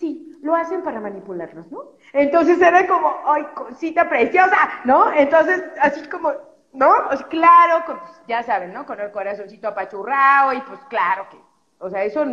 [0.00, 1.90] Sí, lo hacen para manipularnos, ¿no?
[2.14, 5.12] Entonces era como, ay, cosita preciosa, ¿no?
[5.12, 6.32] Entonces, así como,
[6.72, 6.90] ¿no?
[7.10, 8.86] Sea, claro, pues, ya saben, ¿no?
[8.86, 11.38] Con el corazoncito apachurrado y pues claro que,
[11.78, 12.24] o sea, eso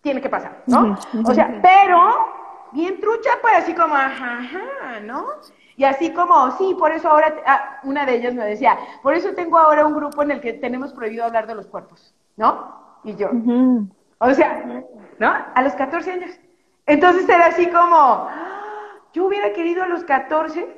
[0.00, 0.96] tiene que pasar, ¿no?
[1.22, 2.14] O sea, pero
[2.72, 5.26] bien trucha, pues así como, ajá, ajá, ¿no?
[5.76, 9.34] Y así como, sí, por eso ahora, ah, una de ellas me decía, por eso
[9.34, 13.00] tengo ahora un grupo en el que tenemos prohibido hablar de los cuerpos, ¿no?
[13.04, 13.28] Y yo,
[14.18, 14.82] o sea,
[15.18, 15.34] ¿no?
[15.54, 16.30] A los 14 años.
[16.86, 18.28] Entonces era así como,
[19.12, 20.76] yo hubiera querido a los 14,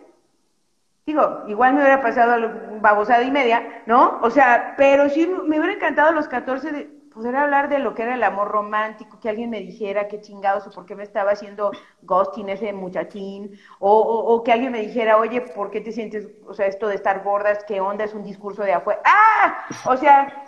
[1.06, 4.18] digo, igual me hubiera pasado a babosada y media, ¿no?
[4.22, 7.96] O sea, pero sí me hubiera encantado a los 14 de, poder hablar de lo
[7.96, 11.02] que era el amor romántico, que alguien me dijera qué chingados o por qué me
[11.02, 11.72] estaba haciendo
[12.02, 16.54] ghosting ese muchachín, o, o, que alguien me dijera, oye, ¿por qué te sientes, o
[16.54, 19.02] sea, esto de estar gordas, qué onda, es un discurso de afuera?
[19.04, 19.66] ¡Ah!
[19.86, 20.44] O sea,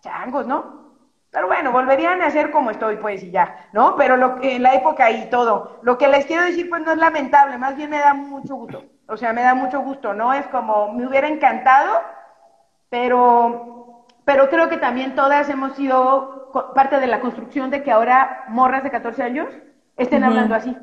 [0.00, 0.87] changos, ¿no?
[1.30, 3.96] Pero bueno, volverían a ser como estoy, pues, y ya, ¿no?
[3.96, 5.78] Pero lo, en la época y todo.
[5.82, 8.84] Lo que les quiero decir, pues, no es lamentable, más bien me da mucho gusto.
[9.06, 10.32] O sea, me da mucho gusto, ¿no?
[10.32, 12.00] Es como, me hubiera encantado,
[12.88, 18.44] pero, pero creo que también todas hemos sido parte de la construcción de que ahora
[18.48, 19.48] morras de 14 años
[19.96, 20.76] estén hablando así.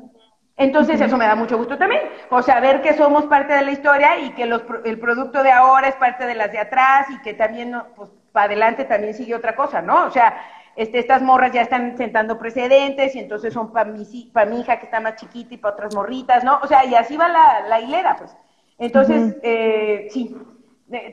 [0.56, 3.72] Entonces eso me da mucho gusto también, o sea, ver que somos parte de la
[3.72, 7.20] historia y que los, el producto de ahora es parte de las de atrás y
[7.20, 10.04] que también, pues, para adelante también sigue otra cosa, ¿no?
[10.04, 10.36] O sea,
[10.76, 14.78] este, estas morras ya están sentando precedentes y entonces son para mi, pa mi hija
[14.78, 16.58] que está más chiquita y para otras morritas, ¿no?
[16.62, 18.36] O sea, y así va la, la hilera, pues.
[18.78, 20.36] Entonces, eh, sí,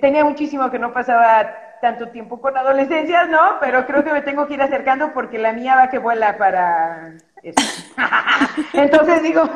[0.01, 1.49] tenía muchísimo que no pasaba
[1.79, 3.57] tanto tiempo con adolescencias, ¿no?
[3.61, 7.13] Pero creo que me tengo que ir acercando porque la mía va que vuela para
[8.73, 9.43] Entonces digo,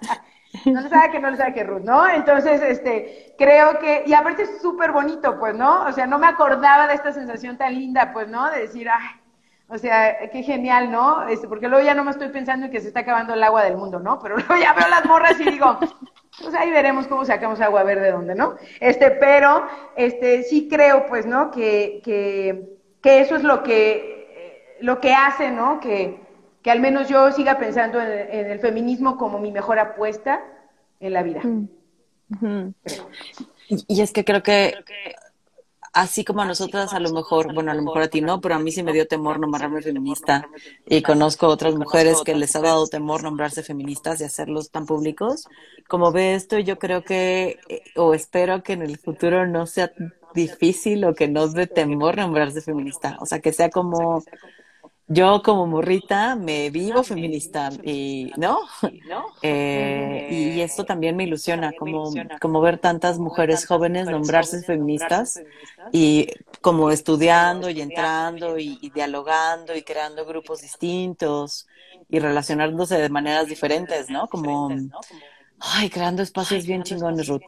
[0.66, 2.08] no le sabe que no le sabe que Ruth, ¿no?
[2.08, 5.84] Entonces, este, creo que, y aparte es súper bonito, pues, ¿no?
[5.84, 8.50] O sea, no me acordaba de esta sensación tan linda, pues, ¿no?
[8.50, 9.20] De decir, ay,
[9.68, 11.28] o sea, qué genial, ¿no?
[11.28, 13.62] Este, porque luego ya no me estoy pensando en que se está acabando el agua
[13.62, 14.18] del mundo, ¿no?
[14.18, 15.78] Pero luego ya veo las morras y digo,
[16.42, 18.56] pues ahí veremos cómo sacamos agua verde de dónde, ¿no?
[18.80, 21.50] Este, pero, este, sí creo, pues, ¿no?
[21.50, 22.68] Que, que,
[23.02, 25.80] que eso es lo que, lo que hace, ¿no?
[25.80, 26.29] Que,
[26.62, 30.42] que al menos yo siga pensando en, el feminismo como mi mejor apuesta
[31.00, 31.40] en la vida.
[32.28, 32.74] Mm.
[33.88, 34.74] Y, es que creo que
[35.92, 38.54] así como a nosotras a lo mejor, bueno, a lo mejor a ti no, pero
[38.54, 40.48] a mí sí me dio temor nombrarme feminista
[40.86, 45.48] y conozco otras mujeres que les ha dado temor nombrarse feministas y hacerlos tan públicos.
[45.88, 49.92] Como ve esto, yo creo que, eh, o espero que en el futuro no sea
[50.34, 53.16] difícil o que nos dé temor nombrarse feminista.
[53.20, 54.22] O sea, que sea como
[55.12, 58.60] yo como morrita me vivo feminista y no
[59.42, 65.42] eh, y esto también me ilusiona como como ver tantas mujeres jóvenes nombrarse feministas
[65.90, 66.28] y
[66.60, 71.66] como estudiando y entrando y, dialogando y creando grupos distintos
[72.08, 74.70] y relacionándose de maneras diferentes no como
[75.58, 77.42] ay creando espacios bien chingones Ruth.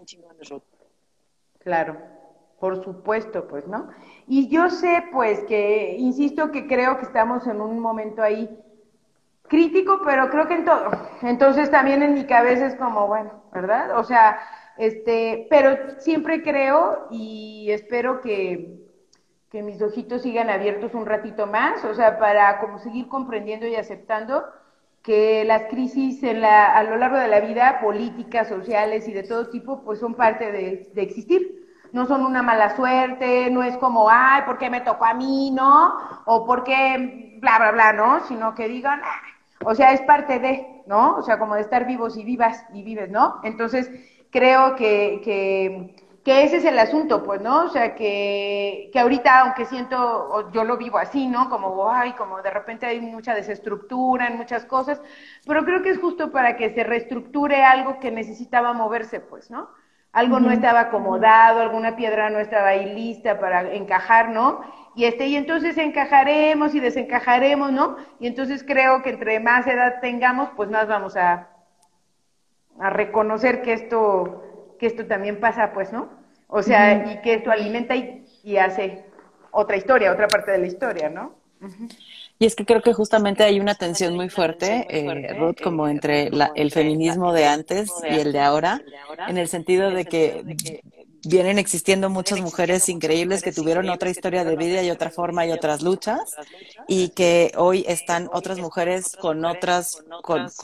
[1.61, 1.97] Claro
[2.59, 3.89] por supuesto pues no
[4.27, 8.49] y yo sé, pues, que, insisto, que creo que estamos en un momento ahí
[9.49, 10.91] crítico, pero creo que en todo.
[11.23, 13.99] Entonces también en mi cabeza es como, bueno, ¿verdad?
[13.99, 14.39] O sea,
[14.79, 18.79] este, pero siempre creo y espero que,
[19.51, 23.77] que mis ojitos sigan abiertos un ratito más, o sea, para como seguir comprendiendo y
[23.77, 24.45] aceptando
[25.03, 29.25] que las crisis en la, a lo largo de la vida, políticas, sociales y de
[29.25, 31.62] todo tipo, pues son parte de, de existir
[31.93, 35.51] no son una mala suerte, no es como, ay, ¿por qué me tocó a mí,
[35.51, 35.93] no?
[36.25, 38.21] O ¿por qué bla, bla, bla, no?
[38.27, 39.21] Sino que digan, ah",
[39.65, 41.17] o sea, es parte de, ¿no?
[41.17, 43.41] O sea, como de estar vivos y vivas y vives, ¿no?
[43.45, 43.91] Entonces,
[44.31, 47.65] creo que, que, que ese es el asunto, pues, ¿no?
[47.65, 51.49] O sea, que, que ahorita, aunque siento, yo lo vivo así, ¿no?
[51.49, 55.01] Como, ay, como de repente hay mucha desestructura en muchas cosas,
[55.47, 59.69] pero creo que es justo para que se reestructure algo que necesitaba moverse, pues, ¿no?
[60.13, 64.61] Algo no estaba acomodado, alguna piedra no estaba ahí lista para encajar, ¿no?
[64.95, 67.97] Y este, y entonces encajaremos y desencajaremos, ¿no?
[68.21, 71.49] Y entonces creo que entre más edad tengamos, pues más vamos a,
[72.79, 76.11] a reconocer que esto, que esto también pasa, pues, ¿no?
[76.47, 79.07] O sea, y que esto alimenta y, y, hace
[79.51, 81.35] otra historia, otra parte de la historia, ¿no?
[82.43, 86.29] Y es que creo que justamente hay una tensión muy fuerte, eh, Ruth, como entre
[86.57, 88.83] el feminismo de antes y el de ahora,
[89.29, 90.83] en el sentido de que
[91.25, 95.53] vienen existiendo muchas mujeres increíbles que tuvieron otra historia de vida y otra forma y
[95.53, 96.35] otras luchas
[96.89, 100.03] y que hoy están otras mujeres con otras,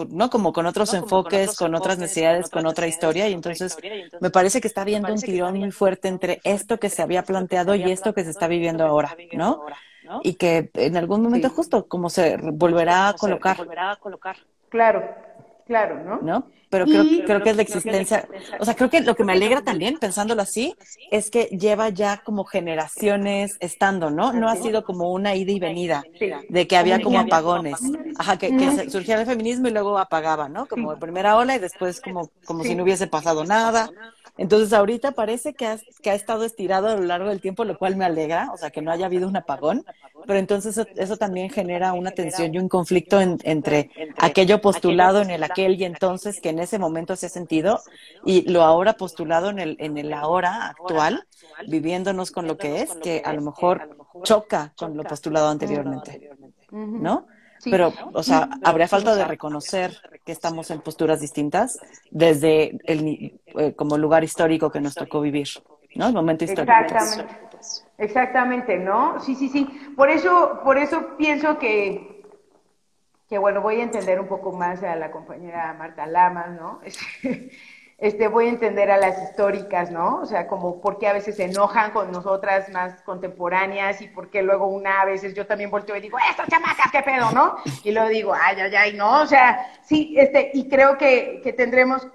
[0.09, 3.77] no como con otros enfoques, con otras necesidades, con otra historia y entonces
[4.21, 7.77] me parece que está habiendo un tirón muy fuerte entre esto que se había planteado
[7.77, 9.63] y esto que se está viviendo ahora, ¿no?
[10.23, 13.57] Y que en algún momento justo como se volverá a colocar.
[14.69, 15.03] Claro,
[15.67, 16.21] claro, ¿no?
[16.23, 16.47] ¿No?
[16.71, 18.29] Pero creo, creo que es la existencia,
[18.61, 20.75] o sea, creo que lo que me alegra también, pensándolo así,
[21.11, 24.35] es que lleva ya como generaciones estando, ¿no?
[24.35, 26.05] No ha sido como una ida y venida,
[26.49, 27.81] de que había como apagones,
[28.19, 30.67] ajá, que, que surgía el feminismo y luego apagaba, ¿no?
[30.67, 33.91] Como primera ola y después como, como si no hubiese pasado nada,
[34.39, 37.77] Entonces ahorita parece que ha, que ha estado estirado a lo largo del tiempo, lo
[37.77, 39.85] cual me alegra, o sea, que no haya habido un apagón,
[40.27, 45.43] pero entonces eso, también genera una tensión y un conflicto entre aquello postulado en el
[45.43, 47.81] aquel y entonces que en ese momento se ha sentido
[48.25, 51.27] y lo ahora postulado en el, en el ahora actual,
[51.67, 56.31] viviéndonos con lo que es, que a lo mejor choca con lo postulado anteriormente,
[56.71, 57.27] ¿no?
[57.65, 61.79] Pero, o sea, habría falta de reconocer que estamos en posturas distintas
[62.11, 65.49] desde el eh, como lugar histórico que nos tocó vivir,
[65.95, 66.09] ¿no?
[66.09, 66.73] El momento histórico.
[66.73, 67.49] Exactamente.
[67.99, 69.21] Exactamente, ¿no?
[69.21, 69.65] Sí, sí, sí.
[69.97, 72.23] Por eso, por eso pienso que,
[73.29, 76.81] que bueno, voy a entender un poco más a la compañera Marta Lamas, ¿no?
[77.99, 80.21] este, voy a entender a las históricas, ¿no?
[80.21, 84.31] O sea, como por qué a veces se enojan con nosotras más contemporáneas y por
[84.31, 87.57] qué luego una a veces yo también volteo y digo, estas chamacas, qué pedo, ¿no?
[87.83, 91.53] Y luego digo, ay, ay, ay, no, o sea, sí, este, y creo que, que
[91.53, 92.07] tendremos,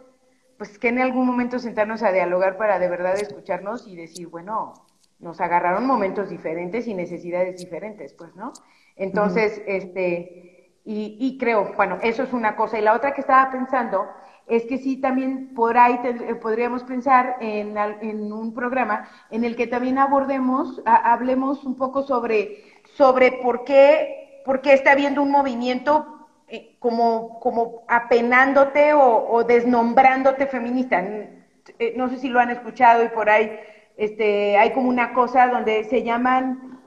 [0.58, 4.74] pues que en algún momento sentarnos a dialogar para de verdad escucharnos y decir, bueno,
[5.20, 8.54] nos agarraron momentos diferentes y necesidades diferentes, pues, ¿no?
[8.96, 12.80] Entonces, este, y, y creo, bueno, eso es una cosa.
[12.80, 14.08] Y la otra que estaba pensando
[14.56, 19.56] es que sí, también por ahí eh, podríamos pensar en, en, un programa en el
[19.56, 22.64] que también abordemos, hablemos un poco sobre,
[22.96, 29.44] sobre por, qué, por qué está habiendo un movimiento eh, como, como apenándote o, o
[29.44, 31.02] desnombrándote feminista.
[31.02, 33.60] Eh, no sé si lo han escuchado y por ahí
[33.98, 36.80] este, hay como una cosa donde se llaman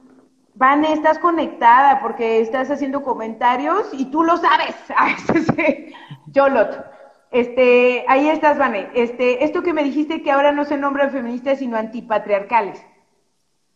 [0.53, 4.75] Van, estás conectada porque estás haciendo comentarios y tú lo sabes.
[6.27, 6.96] Yolot.
[7.31, 8.89] Este, ahí estás, Vane.
[8.93, 12.83] Este, esto que me dijiste que ahora no se nombran feministas sino antipatriarcales.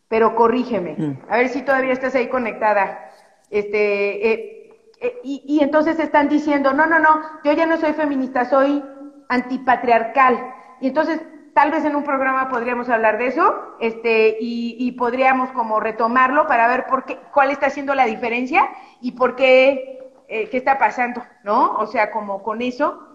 [0.07, 0.95] Pero corrígeme.
[0.97, 1.17] Mm.
[1.29, 3.11] A ver si todavía estás ahí conectada.
[3.49, 4.61] Este, eh,
[5.01, 8.83] eh, y, y entonces están diciendo, no, no, no, yo ya no soy feminista, soy
[9.29, 10.53] antipatriarcal.
[10.79, 11.21] Y entonces,
[11.53, 16.47] tal vez en un programa podríamos hablar de eso, este, y, y podríamos como retomarlo
[16.47, 18.69] para ver por qué, cuál está siendo la diferencia
[19.01, 21.73] y por qué, eh, qué está pasando, ¿no?
[21.77, 23.10] O sea, como con eso.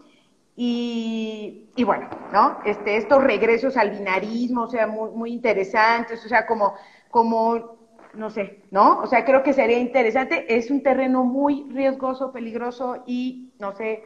[0.56, 2.58] Y, y, bueno, ¿no?
[2.64, 6.74] Este, estos regresos al binarismo, o sea, muy, muy interesantes, o sea, como,
[7.10, 7.76] como,
[8.14, 9.00] no sé, ¿no?
[9.00, 10.56] O sea, creo que sería interesante.
[10.56, 14.04] Es un terreno muy riesgoso, peligroso y, no sé,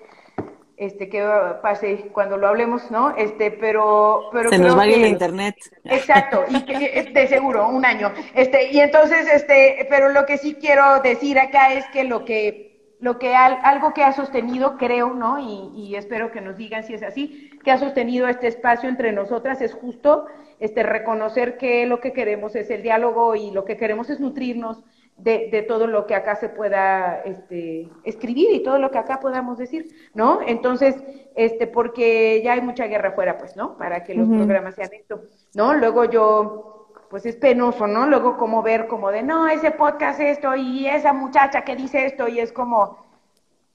[0.77, 1.23] este, que
[1.63, 3.15] pase cuando lo hablemos, ¿no?
[3.15, 5.55] Este, pero, pero se nos va el internet.
[5.85, 8.11] Exacto, y que, de seguro, un año.
[8.35, 12.70] Este, y entonces, este, pero lo que sí quiero decir acá es que lo que
[13.01, 15.39] lo que algo que ha sostenido, creo, ¿no?
[15.39, 19.61] Y, espero que nos digan si es así, que ha sostenido este espacio entre nosotras
[19.61, 20.27] es justo
[20.61, 24.85] este reconocer que lo que queremos es el diálogo y lo que queremos es nutrirnos
[25.17, 29.21] de, de todo lo que acá se pueda este, escribir y todo lo que acá
[29.21, 30.41] podamos decir, ¿no?
[30.47, 30.97] Entonces,
[31.35, 33.77] este, porque ya hay mucha guerra afuera, pues, ¿no?
[33.77, 35.23] Para que los programas sean esto,
[35.55, 35.75] ¿no?
[35.75, 36.80] Luego yo
[37.11, 38.07] pues es penoso, ¿no?
[38.07, 42.29] Luego como ver como de, no, ese podcast esto y esa muchacha que dice esto
[42.29, 42.99] y es como,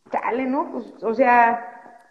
[0.09, 0.71] dale, ¿no?
[0.71, 2.01] Pues, o sea,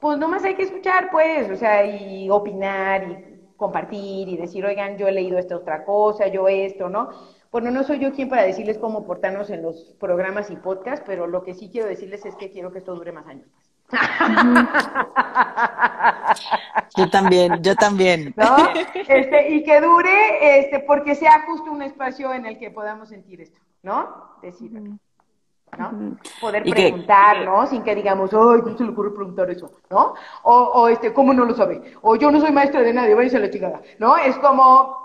[0.00, 4.98] pues nomás hay que escuchar, pues, o sea, y opinar y compartir y decir, oigan,
[4.98, 7.10] yo he leído esta otra cosa, yo esto, ¿no?
[7.52, 11.28] Bueno, no soy yo quien para decirles cómo portarnos en los programas y podcasts, pero
[11.28, 13.46] lo que sí quiero decirles es que quiero que esto dure más años.
[13.54, 13.71] Pues.
[16.96, 18.34] Yo también, yo también.
[18.36, 18.56] ¿No?
[18.94, 23.40] Este, y que dure, este, porque sea justo un espacio en el que podamos sentir
[23.40, 24.36] esto, ¿no?
[24.42, 24.98] Decir, ¿no?
[26.40, 27.66] Poder preguntar, ¿no?
[27.66, 29.72] Sin que digamos, ay, ¿cómo se le ocurre preguntar eso?
[29.90, 30.14] ¿No?
[30.42, 31.94] O, o este, ¿cómo no lo sabe?
[32.02, 34.16] O yo no soy maestra de nadie, váyanse a la chingada, ¿no?
[34.18, 34.96] Es como,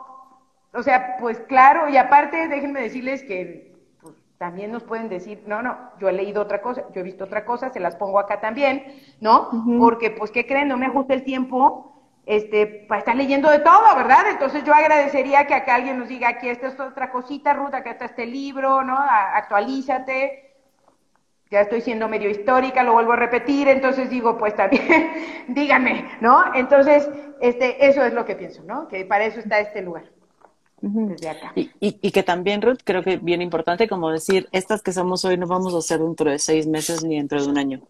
[0.73, 3.66] o sea, pues claro, y aparte déjenme decirles que
[4.37, 7.43] también nos pueden decir, no, no, yo he leído otra cosa, yo he visto otra
[7.43, 8.83] cosa, se las pongo acá también,
[9.19, 9.49] ¿no?
[9.79, 10.67] Porque, pues, ¿qué creen?
[10.67, 14.29] No me ajusta el tiempo este, para estar leyendo de todo, ¿verdad?
[14.29, 17.91] Entonces yo agradecería que acá alguien nos diga, aquí esta es otra cosita, Ruth, acá
[17.91, 18.97] está este libro, ¿no?
[18.99, 20.43] actualízate.
[21.49, 26.53] Ya estoy siendo medio histórica, lo vuelvo a repetir, entonces digo, pues también, dígame, ¿no?
[26.53, 27.09] Entonces,
[27.39, 28.89] este, eso es lo que pienso, ¿no?
[28.89, 30.16] Que para eso está este lugar.
[31.55, 35.37] Y, y, que también, Ruth, creo que bien importante como decir, estas que somos hoy
[35.37, 37.81] no vamos a ser dentro de seis meses ni dentro de un año.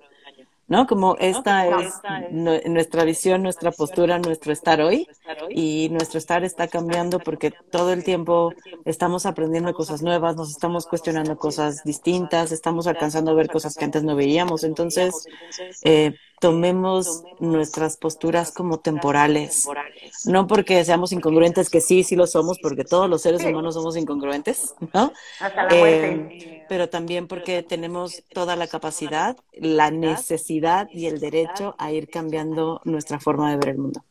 [0.68, 0.86] ¿no?
[0.86, 1.94] Como esta es
[2.32, 5.08] nuestra visión, nuestra postura, nuestro estar hoy
[5.50, 10.86] y nuestro estar está cambiando porque todo el tiempo estamos aprendiendo cosas nuevas, nos estamos
[10.86, 14.64] cuestionando cosas distintas, estamos alcanzando a ver cosas que antes no veíamos.
[14.64, 15.26] Entonces,
[15.84, 19.68] eh, tomemos nuestras posturas como temporales,
[20.26, 23.98] no porque seamos incongruentes, que sí, sí lo somos, porque todos los seres humanos somos
[23.98, 25.12] incongruentes, ¿no?
[25.72, 32.10] Eh, pero también porque tenemos toda la capacidad, la necesidad y el derecho a ir
[32.10, 34.04] cambiando nuestra forma de ver el mundo.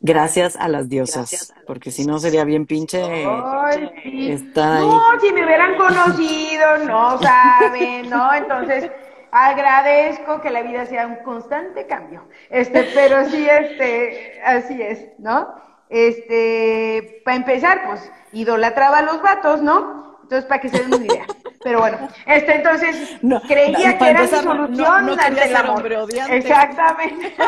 [0.00, 3.02] Gracias a las diosas, porque si no sería bien pinche.
[3.02, 4.30] Ay, sí.
[4.32, 4.86] Está ahí.
[4.86, 8.34] No, si me hubieran conocido, no saben, ¿no?
[8.34, 8.90] Entonces,
[9.34, 12.28] agradezco que la vida sea un constante cambio.
[12.50, 15.52] Este, pero sí, este, así es, ¿no?
[15.88, 20.18] Este, para empezar, pues, idolatraba a los vatos, ¿no?
[20.22, 21.26] Entonces, para que se den una idea.
[21.64, 25.56] Pero bueno, este, entonces, No, creía no, que era empezar, mi solución no ante el
[25.56, 25.92] amor.
[26.30, 27.34] Exactamente.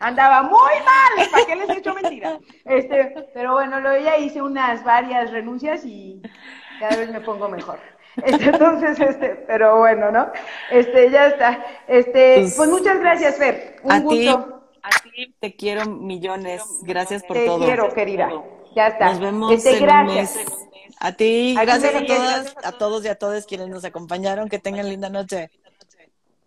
[0.00, 2.38] Andaba muy mal, ¿para qué les he hecho mentira?
[2.64, 6.22] Este, pero bueno, lo ya hice unas varias renuncias y
[6.78, 7.80] cada vez me pongo mejor.
[8.24, 10.30] Entonces, este, pero bueno, ¿no?
[10.70, 11.64] Este, ya está.
[11.86, 13.76] Este, Pues, pues muchas gracias, Fer.
[13.82, 14.62] Un A ti, gusto.
[14.82, 16.62] a ti te quiero millones.
[16.82, 17.64] Gracias por Te todo.
[17.64, 18.30] quiero, querida.
[18.74, 19.10] Ya está.
[19.10, 20.36] Nos vemos Este, en gracias.
[20.36, 20.68] un mes.
[20.98, 24.48] A ti, gracias a todas, a todos y a todas quienes nos acompañaron.
[24.48, 25.50] Que tengan linda noche.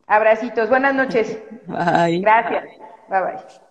[0.08, 0.70] Abracitos.
[0.70, 1.38] Buenas noches.
[1.68, 2.20] Bye.
[2.22, 2.64] Gracias.
[3.10, 3.69] Bye bye.